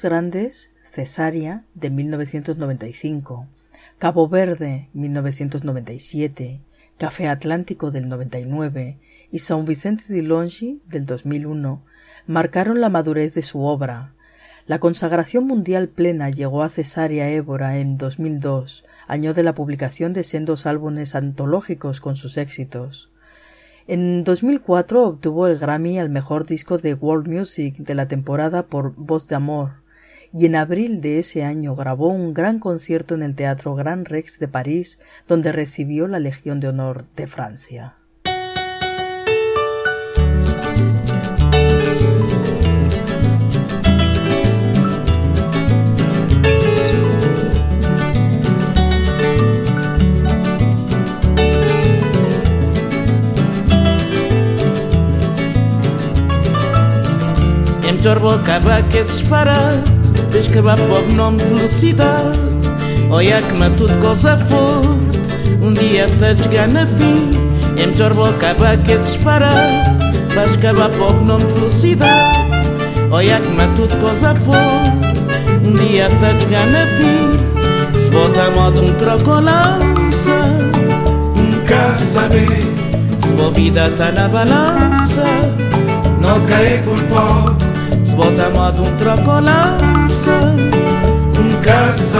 Grandes, 0.00 0.70
Cesárea, 0.80 1.64
de 1.74 1.90
1995, 1.90 3.48
Cabo 3.98 4.28
Verde, 4.28 4.88
1997, 4.92 6.62
Café 6.98 7.26
Atlántico 7.26 7.90
del 7.90 8.08
99 8.08 8.98
y 9.32 9.38
São 9.38 9.66
Vicente 9.66 10.04
di 10.08 10.22
Longi 10.22 10.80
del 10.86 11.04
2001 11.04 11.82
marcaron 12.28 12.80
la 12.80 12.90
madurez 12.90 13.34
de 13.34 13.42
su 13.42 13.64
obra. 13.64 14.14
La 14.66 14.78
consagración 14.78 15.46
mundial 15.48 15.88
plena 15.88 16.30
llegó 16.30 16.62
a 16.62 16.68
Cesárea 16.68 17.28
Évora 17.28 17.78
en 17.78 17.98
2002, 17.98 18.84
año 19.08 19.34
de 19.34 19.42
la 19.42 19.54
publicación 19.54 20.12
de 20.12 20.22
sendos 20.22 20.66
álbumes 20.66 21.16
antológicos 21.16 22.00
con 22.00 22.14
sus 22.14 22.36
éxitos. 22.36 23.11
En 23.88 24.22
2004 24.22 25.06
obtuvo 25.06 25.48
el 25.48 25.58
Grammy 25.58 25.98
al 25.98 26.08
mejor 26.08 26.46
disco 26.46 26.78
de 26.78 26.94
World 26.94 27.28
Music 27.28 27.76
de 27.78 27.94
la 27.94 28.06
temporada 28.06 28.66
por 28.66 28.94
Voz 28.94 29.26
de 29.28 29.34
Amor 29.34 29.82
y 30.32 30.46
en 30.46 30.54
abril 30.54 31.00
de 31.00 31.18
ese 31.18 31.44
año 31.44 31.74
grabó 31.74 32.08
un 32.08 32.32
gran 32.32 32.58
concierto 32.58 33.14
en 33.14 33.22
el 33.22 33.34
Teatro 33.34 33.74
Grand 33.74 34.06
Rex 34.06 34.38
de 34.38 34.48
París 34.48 34.98
donde 35.26 35.52
recibió 35.52 36.06
la 36.06 36.20
Legión 36.20 36.60
de 36.60 36.68
Honor 36.68 37.04
de 37.16 37.26
Francia. 37.26 37.96
Em 58.02 58.04
torbo 58.04 58.30
acaba 58.30 58.82
que 58.82 59.04
se 59.04 59.22
espera 59.22 59.80
Tens 60.32 60.48
que 60.48 60.60
pobre 60.60 61.14
nome 61.14 61.38
de 61.38 61.44
velocidade. 61.44 62.36
Olha 63.08 63.40
que 63.40 63.52
na 63.54 63.70
tudo 63.70 63.94
coisa 64.00 64.36
forte 64.36 65.20
Um 65.62 65.72
dia 65.72 66.08
te 66.08 66.42
chegar 66.42 66.66
na 66.66 66.84
fim. 66.84 67.30
Em 67.80 67.92
torbo 67.92 68.24
acaba 68.24 68.76
que 68.78 68.98
se 68.98 69.12
espera 69.12 69.50
Vais 70.34 70.56
acabar 70.56 70.90
pobre 70.90 71.24
nome 71.24 71.44
de 71.44 71.52
velocidade. 71.52 72.38
Olha 73.12 73.38
que 73.38 73.50
na 73.52 73.68
tudo 73.76 73.96
coisa 73.98 74.34
forte 74.34 74.90
Um 75.64 75.72
dia 75.74 76.08
te 76.08 76.42
chegar 76.42 76.66
na 76.66 76.86
fim. 76.88 78.00
Se 78.00 78.10
bota 78.10 78.46
a 78.46 78.50
moda 78.50 78.80
um 78.80 78.92
troco 78.94 79.30
ou 79.30 79.40
lança. 79.40 80.42
Nunca 81.36 81.96
saber 81.96 82.62
Se 83.20 83.46
a 83.46 83.50
vida 83.50 83.88
tá 83.96 84.10
na 84.10 84.26
balança. 84.26 85.22
Não 86.20 86.40
cair 86.46 86.82
por 86.82 87.00
pó 87.04 87.71
Se 88.12 88.16
bota 88.16 88.44
a 88.44 88.50
moda 88.50 88.82
um 88.82 88.96
troco 88.98 89.30
ou 89.30 89.40
lança 89.40 90.54
Nunca 91.34 91.94
Se 91.94 92.14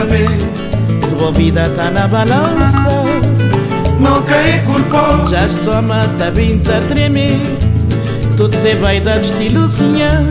a 1.22 1.30
vida 1.32 1.68
tá 1.68 1.90
na 1.90 2.08
balança 2.08 3.04
Não 4.00 4.22
por 4.64 4.82
pó 4.84 5.26
Já 5.26 5.46
tá 6.18 6.30
bem 6.30 6.58
tá 6.60 6.80
tremer 6.88 7.38
Tudo 8.38 8.56
se 8.56 8.74
vai 8.76 9.00
dar 9.00 9.20
estilozinha 9.20 10.24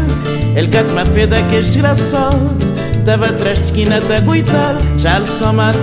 Ele 0.56 0.66
gato 0.66 0.94
uma 0.94 1.06
feda 1.06 1.40
que 1.44 1.58
é 1.58 1.62
desgraçado 1.62 2.58
Tava 3.06 3.28
atrás 3.28 3.60
de 3.60 3.66
esquina 3.66 4.02
tá 4.02 4.16
aguitar 4.16 4.76
Já 4.98 5.20
lhe 5.20 5.28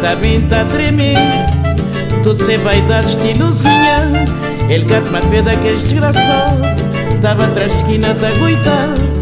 tá 0.00 0.16
bem 0.16 0.40
tá 0.40 0.64
tremer 0.64 1.18
Tudo 2.24 2.42
se 2.42 2.56
vai 2.56 2.82
dar 2.82 3.04
estilozinha 3.04 4.26
Ele 4.68 4.84
gato 4.86 5.08
uma 5.10 5.22
feda 5.22 5.56
que 5.56 5.68
é 5.68 5.72
desgraçado 5.72 6.62
Tava 7.22 7.44
atrás 7.44 7.70
de 7.70 7.78
esquina 7.78 8.12
tá 8.16 8.26
aguitar 8.26 9.17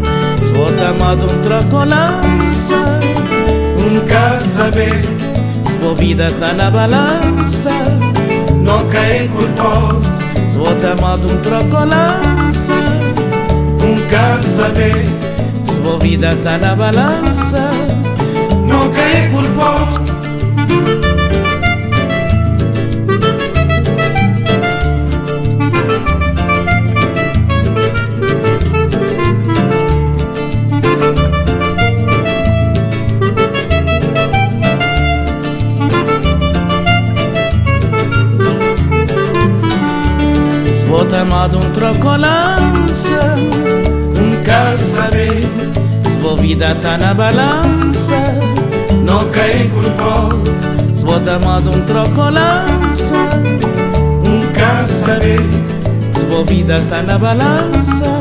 Bota 0.57 0.89
a 0.89 0.93
moda 0.93 1.23
um 1.23 1.41
troco 1.43 1.75
ou 1.75 1.85
lança 1.85 2.99
Nunca 3.79 4.39
saber 4.39 5.03
Se 5.03 5.87
a 5.87 5.93
vida 5.93 6.31
tá 6.39 6.53
na 6.53 6.71
balança. 6.71 7.69
Não 8.63 8.83
cair 8.89 9.29
por 9.29 9.47
pó 9.49 10.01
Se 10.49 10.57
bota 10.57 10.93
a 10.93 10.95
moda 10.95 11.31
um 11.31 11.37
troco 11.41 11.75
ou 11.77 11.85
lança 11.85 12.73
Nunca 13.79 14.41
saber 14.41 15.05
Se 15.05 15.89
a 15.93 15.97
vida 15.99 16.35
tá 16.43 16.57
na 16.57 16.75
balança. 16.75 17.69
Não 18.67 18.91
cair 18.91 19.31
por 19.31 19.47
modo 41.47 41.65
um 41.65 41.71
trocolança 41.71 43.35
quer 44.43 44.77
saber 44.77 45.41
Se 46.03 46.17
vou 46.19 46.35
vida 46.35 46.75
tá 46.81 46.97
na 46.97 47.13
balança 47.13 48.17
Não 49.03 49.23
cai 49.29 49.69
culpó 49.73 50.29
Se 50.95 51.05
bota 51.05 51.39
modo 51.39 51.69
um 51.69 51.81
trocolança 51.85 53.13
quer 54.53 54.87
saber 54.87 55.39
Se 56.15 56.25
vou 56.25 56.43
vida 56.43 56.79
tá 56.89 57.01
na 57.03 57.17
balança 57.17 58.19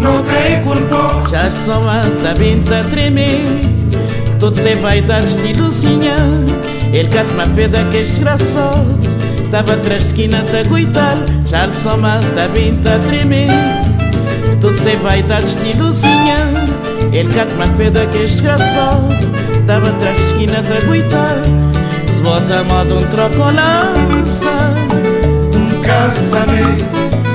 Não 0.00 0.22
cai 0.24 0.62
culpó 0.62 1.22
Já 1.28 1.50
só 1.50 1.80
tá 2.22 2.34
bem 2.38 2.60
tá 2.62 2.84
tremer 2.84 3.42
Tudo 4.38 4.56
cê 4.56 4.76
vai 4.76 5.00
dar 5.02 5.24
estilozinha 5.24 6.14
Ele 6.92 7.08
cata 7.08 7.32
uma 7.32 7.46
feda 7.46 7.82
que 7.90 7.96
é 7.96 8.02
desgraçado 8.02 9.00
Tava 9.50 9.72
atrás 9.72 10.02
de 10.02 10.08
esquina 10.10 10.44
tá 10.44 10.64
coitar 10.68 11.16
Já 11.50 11.68
só 11.72 11.96
tá 11.96 12.46
bem 12.54 12.76
tá 12.76 12.96
tremer 13.00 13.48
Tudo 14.60 14.76
cê 14.76 14.94
vai 15.02 15.20
dar 15.20 15.42
estilozinha 15.42 16.36
Ele 17.12 17.28
cata 17.34 17.52
uma 17.56 17.66
feda 17.76 18.06
que 18.06 18.18
é 18.18 18.20
desgraçado 18.20 19.08
Tava 19.66 19.88
atrás 19.88 20.16
de 20.16 20.26
esquina 20.26 20.62
tá 20.62 20.86
coitar 20.86 21.42
Se 22.14 22.22
bota 22.22 22.60
a 22.60 22.62
moda 22.62 22.94
um 22.94 23.02
trocolança 23.02 24.50
Um 25.56 25.82
quer 25.82 26.14
saber 26.14 26.76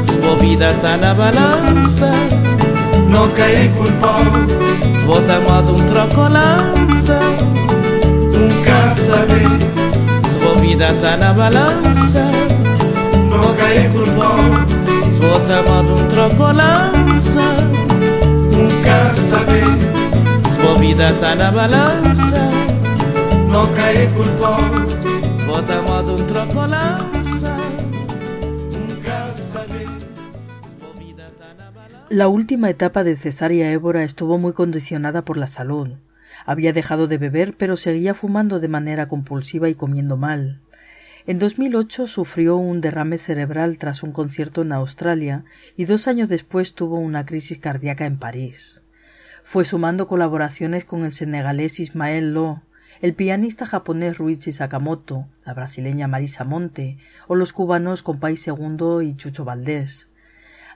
Se 0.10 0.18
boa 0.20 0.38
vida 0.38 0.70
tá 0.82 0.96
na 0.96 1.14
balança. 1.14 2.10
Não 3.10 3.28
cai 3.32 3.70
culpó 3.76 4.20
Se 4.98 5.06
bota 5.06 5.34
a 5.34 5.42
moda 5.42 5.72
um 5.74 5.88
trocolança 5.88 7.20
Um 8.34 8.64
quer 8.64 8.96
saber 8.96 10.30
Se 10.30 10.40
boa 10.40 10.56
vida 10.56 10.88
tá 11.02 11.18
na 11.18 11.34
balança 11.34 12.35
Não 13.76 13.82
cai 13.82 13.92
culpó 13.92 15.12
Se 15.12 15.20
bota 15.20 15.60
a 15.60 15.64
moda 15.64 16.02
um 16.02 16.08
trocolança 16.08 17.42
Um 18.56 18.82
quer 18.82 19.14
saber 19.16 20.50
Se 20.50 20.60
boa 20.60 20.78
vida 20.78 21.14
tá 21.20 21.36
na 21.36 21.52
balança 21.52 22.50
Não 23.52 23.74
cai 23.76 24.08
culpó 24.14 24.58
Se 25.40 25.46
bota 25.46 25.80
a 25.80 25.82
moda 25.82 26.12
um 26.14 26.26
trocolança 26.26 27.54
Um 28.72 29.02
quer 29.02 29.36
saber 29.36 29.90
Se 30.70 30.78
boa 30.78 30.94
vida 30.98 31.26
tá 31.38 31.54
na 31.58 31.70
balança 31.70 32.08
La 32.10 32.30
última 32.30 32.70
etapa 32.70 33.04
de 33.04 33.18
Cesárea 33.18 33.70
Évora 33.74 34.04
estuvo 34.06 34.38
muy 34.38 34.54
condicionada 34.54 35.26
por 35.26 35.36
la 35.36 35.48
salud. 35.48 35.98
Había 36.46 36.72
dejado 36.72 37.08
de 37.08 37.18
beber, 37.18 37.58
pero 37.58 37.76
seguía 37.76 38.14
fumando 38.14 38.62
de 38.62 38.70
manera 38.70 39.10
compulsiva 39.10 39.68
y 39.68 39.76
comiendo 39.76 40.16
mal. 40.16 40.62
En 41.28 41.40
2008 41.40 42.06
sufrió 42.06 42.56
un 42.56 42.82
derrame 42.82 43.18
cerebral 43.18 43.80
tras 43.80 44.04
un 44.04 44.12
concierto 44.12 44.62
en 44.62 44.72
Australia 44.72 45.44
y 45.76 45.86
dos 45.86 46.08
años 46.08 46.30
después 46.30 46.76
tuvo 46.76 47.00
una 47.00 47.26
crisis 47.26 47.58
cardíaca 47.58 48.06
en 48.06 48.20
París. 48.20 48.84
Fue 49.44 49.66
sumando 49.66 50.06
colaboraciones 50.06 50.86
con 50.86 51.04
el 51.04 51.12
senegalés 51.12 51.80
Ismael 51.80 52.36
Lo, 52.36 52.62
el 53.02 53.16
pianista 53.16 53.66
japonés 53.66 54.20
Ruichi 54.20 54.52
Sakamoto, 54.52 55.28
la 55.44 55.56
brasileña 55.56 56.08
Marisa 56.08 56.44
Monte 56.44 57.00
o 57.28 57.34
los 57.34 57.54
cubanos 57.54 58.04
Compay 58.04 58.38
Segundo 58.38 59.02
y 59.02 59.16
Chucho 59.16 59.46
Valdés 59.46 60.10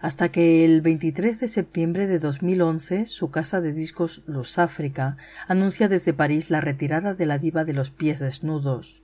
hasta 0.02 0.30
que 0.30 0.64
el 0.66 0.82
23 0.82 1.40
de 1.40 1.48
septiembre 1.48 2.08
de 2.08 2.20
2011 2.20 3.06
su 3.06 3.32
casa 3.32 3.62
de 3.62 3.74
discos 3.74 4.24
Los 4.28 4.58
África 4.58 5.18
anuncia 5.48 5.88
desde 5.88 6.14
París 6.14 6.50
la 6.50 6.62
retirada 6.62 7.14
de 7.14 7.26
la 7.26 7.38
diva 7.38 7.66
de 7.66 7.74
los 7.74 7.92
pies 7.92 8.20
desnudos. 8.20 9.02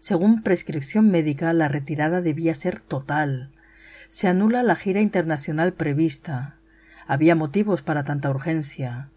Según 0.00 0.42
prescripción 0.42 1.10
médica, 1.10 1.52
la 1.52 1.68
retirada 1.68 2.22
debía 2.22 2.54
ser 2.54 2.80
total. 2.80 3.50
Se 4.08 4.28
anula 4.28 4.62
la 4.62 4.74
gira 4.74 5.02
internacional 5.02 5.74
prevista. 5.74 6.56
Había 7.06 7.34
motivos 7.34 7.82
para 7.82 8.02
tanta 8.02 8.30
urgencia. 8.30 9.10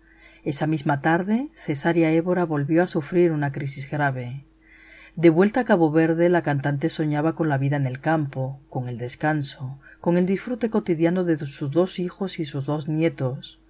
Esa 0.44 0.68
misma 0.68 1.02
tarde, 1.02 1.50
Cesárea 1.56 2.12
Évora 2.12 2.44
volvió 2.44 2.84
a 2.84 2.88
sufrir 2.88 3.32
una 3.32 3.54
crisis 3.54 3.90
grave. 3.90 4.46
De 5.16 5.30
vuelta 5.30 5.62
a 5.62 5.64
Cabo 5.64 5.90
Verde, 5.90 6.28
la 6.28 6.42
cantante 6.42 6.90
soñaba 6.90 7.34
con 7.34 7.48
la 7.48 7.58
vida 7.58 7.78
en 7.78 7.86
el 7.86 8.02
campo, 8.02 8.60
con 8.70 8.90
el 8.90 8.98
descanso, 8.98 9.80
con 10.02 10.18
el 10.18 10.26
disfrute 10.26 10.70
cotidiano 10.70 11.24
de 11.24 11.38
sus 11.38 11.72
dos 11.72 11.98
hijos 11.98 12.40
y 12.40 12.46
sus 12.46 12.66
dos 12.66 12.90
nietos. 12.90 13.62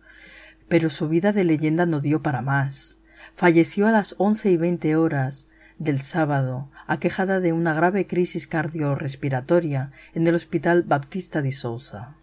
Pero 0.68 0.90
su 0.90 1.10
vida 1.10 1.32
de 1.32 1.44
leyenda 1.44 1.86
no 1.86 2.00
dio 2.00 2.24
para 2.24 2.42
más. 2.42 3.00
Falleció 3.36 3.86
a 3.86 3.92
las 3.92 4.16
once 4.18 4.50
y 4.50 4.58
veinte 4.58 4.96
horas 4.96 5.48
del 5.84 6.00
sábado, 6.00 6.70
aquejada 6.88 7.40
de 7.40 7.54
una 7.54 7.74
grave 7.74 8.08
crisis 8.08 8.48
cardiorrespiratoria 8.48 9.92
en 10.14 10.26
el 10.28 10.36
Hospital 10.36 10.84
Baptista 10.84 11.42
de 11.42 11.52
Sousa. 11.52 12.16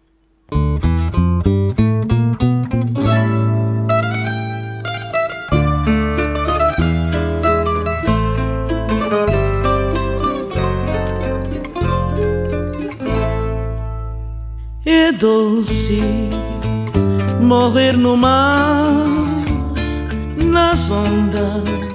É 14.83 15.11
doce 15.11 16.01
morrer 17.39 17.95
no 17.95 18.17
mar, 18.17 18.85
ondas 20.91 21.90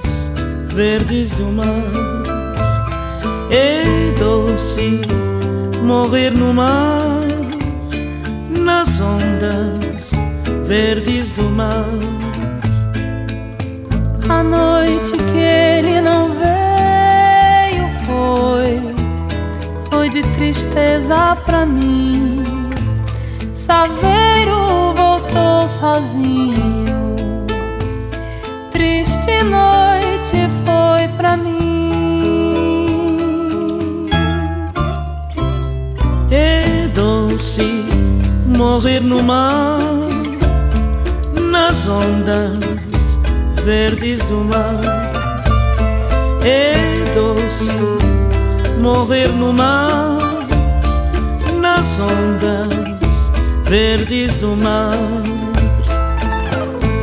verdes 0.77 1.31
do 1.31 1.45
mar. 1.45 1.91
É 3.49 3.81
doce 4.19 5.01
morrer 5.81 6.29
no 6.29 6.53
mar, 6.53 7.21
nas 8.47 9.01
ondas 9.01 10.11
verdes 10.67 11.31
do 11.31 11.49
mar. 11.49 11.89
A 14.29 14.43
noite 14.43 15.17
que 15.31 15.39
ele 15.39 15.99
não 15.99 16.29
veio 16.43 17.89
foi, 18.05 18.95
foi 19.89 20.09
de 20.09 20.21
tristeza 20.35 21.35
pra 21.43 21.65
mim. 21.65 22.43
Saveiro 23.55 24.93
voltou 24.95 25.67
sozinho. 25.67 27.15
Triste 28.71 29.43
noite 29.43 29.86
morrer 38.57 38.99
no 38.99 39.21
mar, 39.21 39.79
nas 41.51 41.87
ondas 41.87 42.57
verdes 43.63 44.23
do 44.25 44.37
mar. 44.37 44.81
É 46.43 46.73
doce 47.13 47.69
morrer 48.81 49.27
no 49.29 49.53
mar, 49.53 50.17
nas 51.61 51.99
ondas 51.99 52.67
verdes 53.65 54.37
do 54.37 54.55
mar. 54.55 54.97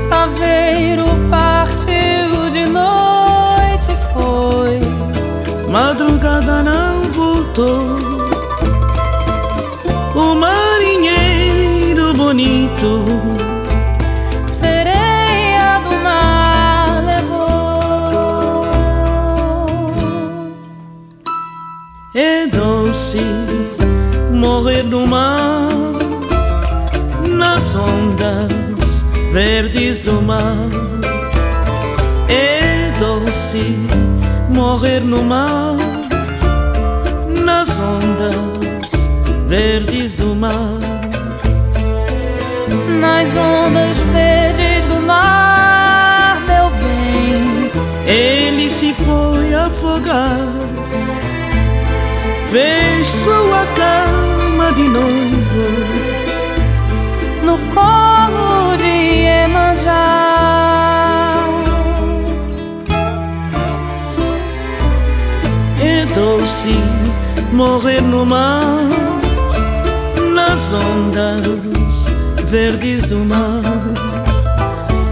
Saveiro 0.09 1.07
partiu 1.31 2.51
de 2.51 2.67
noite 2.67 3.97
foi. 4.13 4.81
Madrugada 5.71 6.63
não 6.65 7.03
voltou. 7.13 8.15
O 10.17 10.35
marinheiro 10.35 10.64
bonito 12.35 13.07
Sereia 14.45 15.79
do 15.85 15.97
mar 16.03 17.05
levou. 17.07 18.65
é 22.13 22.47
doce 22.49 23.21
morrer 24.33 24.83
no 24.83 25.07
mar, 25.07 25.69
nas 27.31 27.77
ondas 27.77 29.05
verdes 29.33 30.01
do 30.01 30.21
mar. 30.21 30.69
É 32.29 32.91
doce 32.99 33.77
morrer 34.51 35.01
no 35.01 35.23
mar, 35.23 35.77
nas 37.45 37.79
ondas 37.79 38.91
verdes 39.47 40.17
do 40.17 40.35
mar. 40.35 40.84
Nas 43.01 43.35
ondas 43.37 43.97
verdes 44.13 44.85
do 44.87 45.01
mar, 45.07 46.41
meu 46.47 46.71
bem. 46.71 47.71
Ele 48.07 48.71
se 48.71 48.95
foi 48.95 49.55
afogar, 49.55 50.49
fez 52.51 53.09
sua 53.09 53.67
cama 53.77 54.73
de 54.73 54.83
noivo. 54.83 56.15
no 57.45 57.59
colo 57.75 58.77
de 58.77 58.85
Iemanjá. 58.85 60.15
É 65.83 66.07
doce 66.15 66.77
morrer 67.53 68.01
no 68.01 68.25
mar, 68.25 68.89
ondas 70.73 71.74
verdes 72.45 73.07
do 73.07 73.19
mar. 73.25 73.63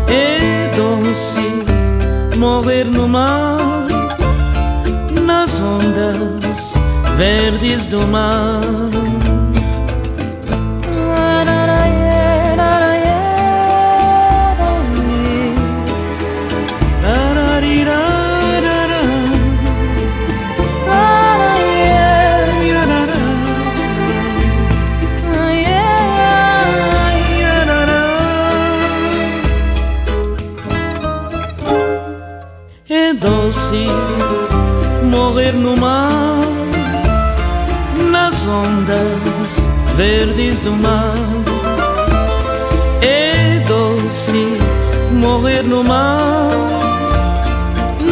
É 0.08 0.70
doce 0.76 2.36
morrer 2.38 2.84
no 2.84 3.08
mar, 3.08 3.58
nas 5.24 5.60
ondas 5.60 6.72
verdes 7.16 7.86
do 7.86 8.06
mar. 8.06 8.60
Verdes 40.02 40.58
do 40.58 40.72
mar. 40.72 41.14
É 43.00 43.60
doce 43.68 44.46
no 45.12 45.84
mar, 45.84 46.50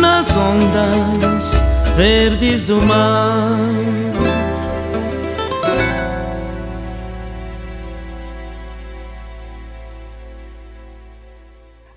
nas 0.01 0.29
ondas 0.37 1.53
verdes 1.97 2.65
do 2.65 2.81
mar. 2.83 3.59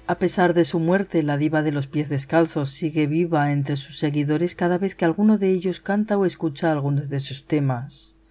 A 0.08 0.16
pesar 0.16 0.54
de 0.54 0.66
su 0.66 0.80
muerte, 0.80 1.22
la 1.22 1.38
diva 1.38 1.62
de 1.62 1.72
los 1.72 1.86
pies 1.86 2.10
descalzos 2.10 2.70
sigue 2.70 3.06
viva 3.06 3.52
entre 3.52 3.76
sus 3.76 4.00
seguidores 4.00 4.56
cada 4.56 4.80
vez 4.80 4.96
que 4.96 5.06
alguno 5.06 5.38
de 5.38 5.52
ellos 5.52 5.80
canta 5.80 6.18
o 6.18 6.26
escucha 6.26 6.72
algunos 6.72 7.10
de 7.10 7.20
sus 7.20 7.46
temas. 7.46 8.22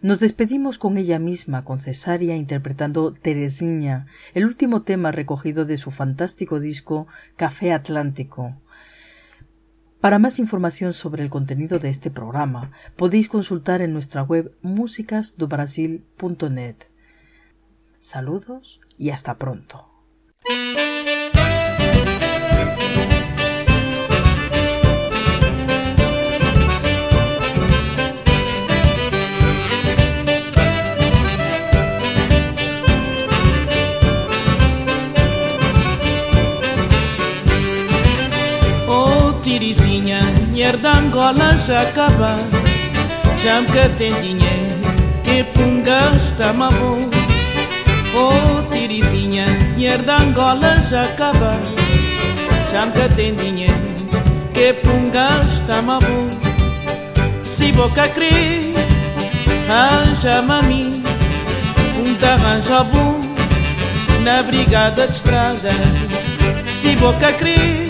Nos 0.00 0.20
despedimos 0.20 0.78
con 0.78 0.96
ella 0.96 1.18
misma, 1.18 1.64
con 1.64 1.80
Cesárea 1.80 2.36
interpretando 2.36 3.12
Teresinha, 3.12 4.06
el 4.32 4.46
último 4.46 4.82
tema 4.82 5.10
recogido 5.10 5.64
de 5.64 5.76
su 5.76 5.90
fantástico 5.90 6.60
disco 6.60 7.08
Café 7.36 7.72
Atlántico. 7.72 8.54
Para 10.00 10.20
más 10.20 10.38
información 10.38 10.92
sobre 10.92 11.24
el 11.24 11.30
contenido 11.30 11.80
de 11.80 11.90
este 11.90 12.12
programa, 12.12 12.70
podéis 12.94 13.28
consultar 13.28 13.82
en 13.82 13.92
nuestra 13.92 14.22
web 14.22 14.56
musicasdobrasil.net. 14.62 16.76
Saludos 17.98 18.80
y 18.96 19.10
hasta 19.10 19.38
pronto. 19.38 19.90
Da 40.08 40.92
Angola 40.94 41.54
já 41.66 41.82
acaba. 41.82 42.38
Já 43.42 43.60
me 43.60 43.66
tem 43.98 44.10
dinheiro, 44.22 44.74
que 45.22 45.44
punga 45.52 46.12
está 46.16 46.54
bom 46.54 46.98
Oh, 48.14 48.62
Tirizinha, 48.72 49.44
da 50.06 50.16
Angola 50.16 50.80
já 50.80 51.02
acaba. 51.02 51.58
Já 52.72 52.86
me 52.86 53.08
tem 53.16 53.34
dinheiro, 53.34 53.74
que 54.54 54.72
punga 54.72 55.44
está 55.46 55.82
bom 55.82 56.00
Se 57.42 57.70
boca 57.72 58.08
crê, 58.08 58.72
arranja-me 59.68 60.52
a 60.52 60.62
mim 60.62 61.02
Um 62.00 62.14
te 62.14 62.24
arranja 62.24 62.82
bom, 62.84 63.20
na 64.24 64.42
brigada 64.42 65.06
de 65.06 65.14
estrada. 65.14 65.72
Se 66.66 66.96
boca 66.96 67.30
crê 67.34 67.87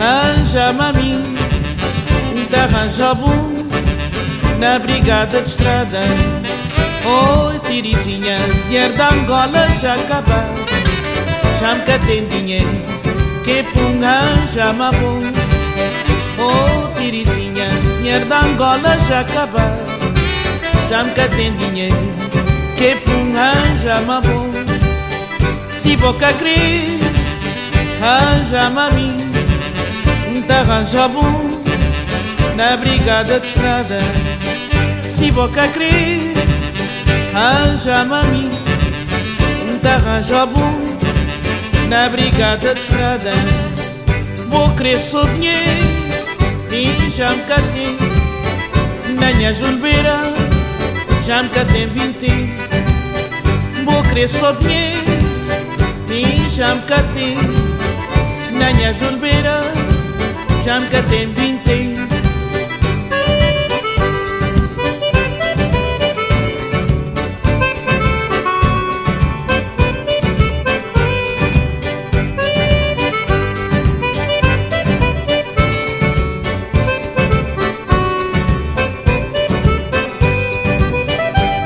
arranja-me 0.00 0.80
a 0.80 0.92
mim 0.92 1.22
um 2.34 2.44
te 2.44 2.56
arranja 2.56 3.14
bom 3.14 3.52
na 4.58 4.78
brigada 4.78 5.40
de 5.42 5.48
estrada. 5.48 6.00
Oi, 7.06 7.58
Tirizinha, 7.60 8.38
mulher 8.66 8.92
da 8.92 9.10
Angola 9.10 9.68
já 9.80 9.94
acaba, 9.94 10.48
já 11.60 11.74
me 11.74 12.06
tem 12.06 12.26
dinheiro, 12.26 12.68
que 13.44 13.62
pum 13.62 14.00
arranja-me 14.02 14.90
bom. 14.98 15.20
Oh, 16.38 16.88
Tirizinha, 16.94 17.68
mulher 17.98 18.24
da 18.24 18.40
Angola 18.40 18.98
já 19.06 19.20
acaba, 19.20 19.78
já 20.88 21.04
me 21.04 21.10
tem 21.10 21.54
dinheiro, 21.56 21.96
que 22.76 22.96
pum 22.96 23.34
arranja-me 23.36 24.20
bom. 24.28 24.50
Se 25.70 25.96
boca 25.96 26.32
crer, 26.34 26.98
arranja-me 28.00 28.78
a 28.78 29.23
um 30.48 30.52
arranja 30.52 31.08
bom 31.08 31.50
na 32.56 32.76
brigada 32.76 33.40
de 33.40 33.46
estrada. 33.46 33.98
Se 35.02 35.30
boca 35.30 35.68
crer, 35.68 36.20
arranja-me 37.34 38.14
a 38.14 38.22
mim. 38.24 38.50
Um 39.68 39.78
te 39.78 39.88
arranja 39.88 40.46
bom 40.46 40.80
na 41.88 42.08
brigada 42.08 42.74
de 42.74 42.80
estrada. 42.80 43.32
Vou 44.48 44.70
querer 44.70 44.98
só 44.98 45.24
dinheiro 45.24 45.84
e 46.70 47.10
já 47.10 47.30
me 47.30 47.42
catei. 47.42 47.96
Na 49.18 49.32
minha 49.34 49.52
julbeira 49.52 50.20
já 51.24 51.42
me 51.42 51.48
catei 51.48 51.86
vinte. 51.86 52.52
Vou 53.84 54.02
querer 54.04 54.28
só 54.28 54.52
dinheiro 54.52 55.00
e 56.10 56.50
já 56.50 56.74
me 56.74 56.82
catei. 56.82 57.36
Na 58.52 58.72
minha 58.72 58.92
julbeira 58.92 59.83
já 60.64 60.80
me 60.80 60.88
catei 60.88 61.26
vinte. 61.26 61.94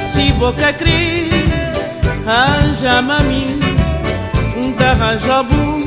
Se 0.07 0.33
boca 0.33 0.73
crer, 0.73 1.29
arranja-me 2.27 3.13
a 3.13 3.21
mim 3.21 3.61
um 4.57 4.73
bom 5.45 5.79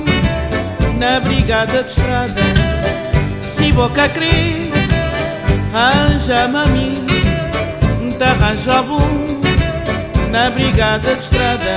na 0.98 1.20
brigada 1.20 1.84
de 1.84 1.90
estrada. 1.90 2.61
Se 3.72 3.78
boca 3.78 4.10
crer, 4.10 4.70
arranja-me 5.74 6.58
a 6.58 6.66
mim 6.66 6.94
um 8.02 8.10
te 8.10 8.22
arranja 8.22 8.82
bom 8.82 9.00
na 10.30 10.50
brigada 10.50 11.16
de 11.16 11.20
estrada. 11.20 11.76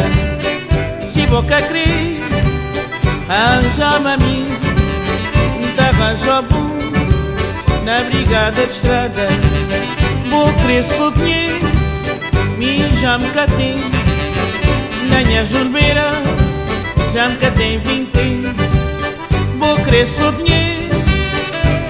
Se 1.00 1.24
boca 1.28 1.62
crer, 1.62 2.18
arranja-me 3.28 4.08
a 4.08 4.16
mim 4.16 4.48
um 5.56 5.76
te 5.76 5.80
arranja 5.80 6.42
bom 6.42 6.76
na 7.84 8.02
brigada 8.10 8.50
de 8.50 8.72
estrada. 8.72 9.28
Vou 10.28 10.52
querer 10.54 10.82
só 10.82 11.10
dinheiro, 11.10 11.68
me 12.58 12.88
já 12.98 13.18
me 13.18 13.30
catei 13.30 13.76
na 15.10 15.22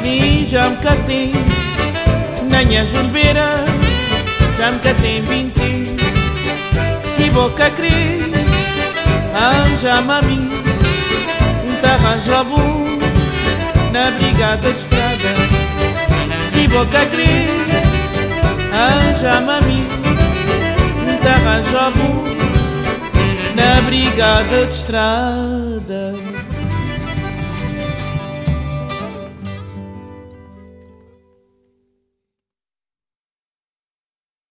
julbeira, 0.04 0.44
já 0.44 0.68
me 0.68 0.76
catei 0.76 1.32
na 2.50 2.64
minha 2.64 2.84
julbeira, 2.84 3.64
já 4.56 4.70
me. 5.22 5.96
Se 7.02 7.30
boca 7.30 7.70
crer, 7.70 8.20
arranja-me 9.34 10.12
a 10.12 10.22
mim 10.22 10.48
um 11.66 11.80
te 11.80 11.86
arranja 11.86 12.44
bom 12.44 12.84
na 13.92 14.10
brigada 14.10 14.56
de 14.56 14.76
estrada. 14.76 15.34
Se 16.44 16.68
boca 16.68 17.06
crer, 17.06 17.48
arranja-me 18.72 19.50
a 19.50 19.60
mim 19.62 19.86
um 21.00 21.16
te 21.16 21.28
arranja 21.28 21.90
bom 21.90 22.24
na 23.54 23.80
brigada 23.82 24.66
de 24.66 24.72
estrada. 24.72 25.53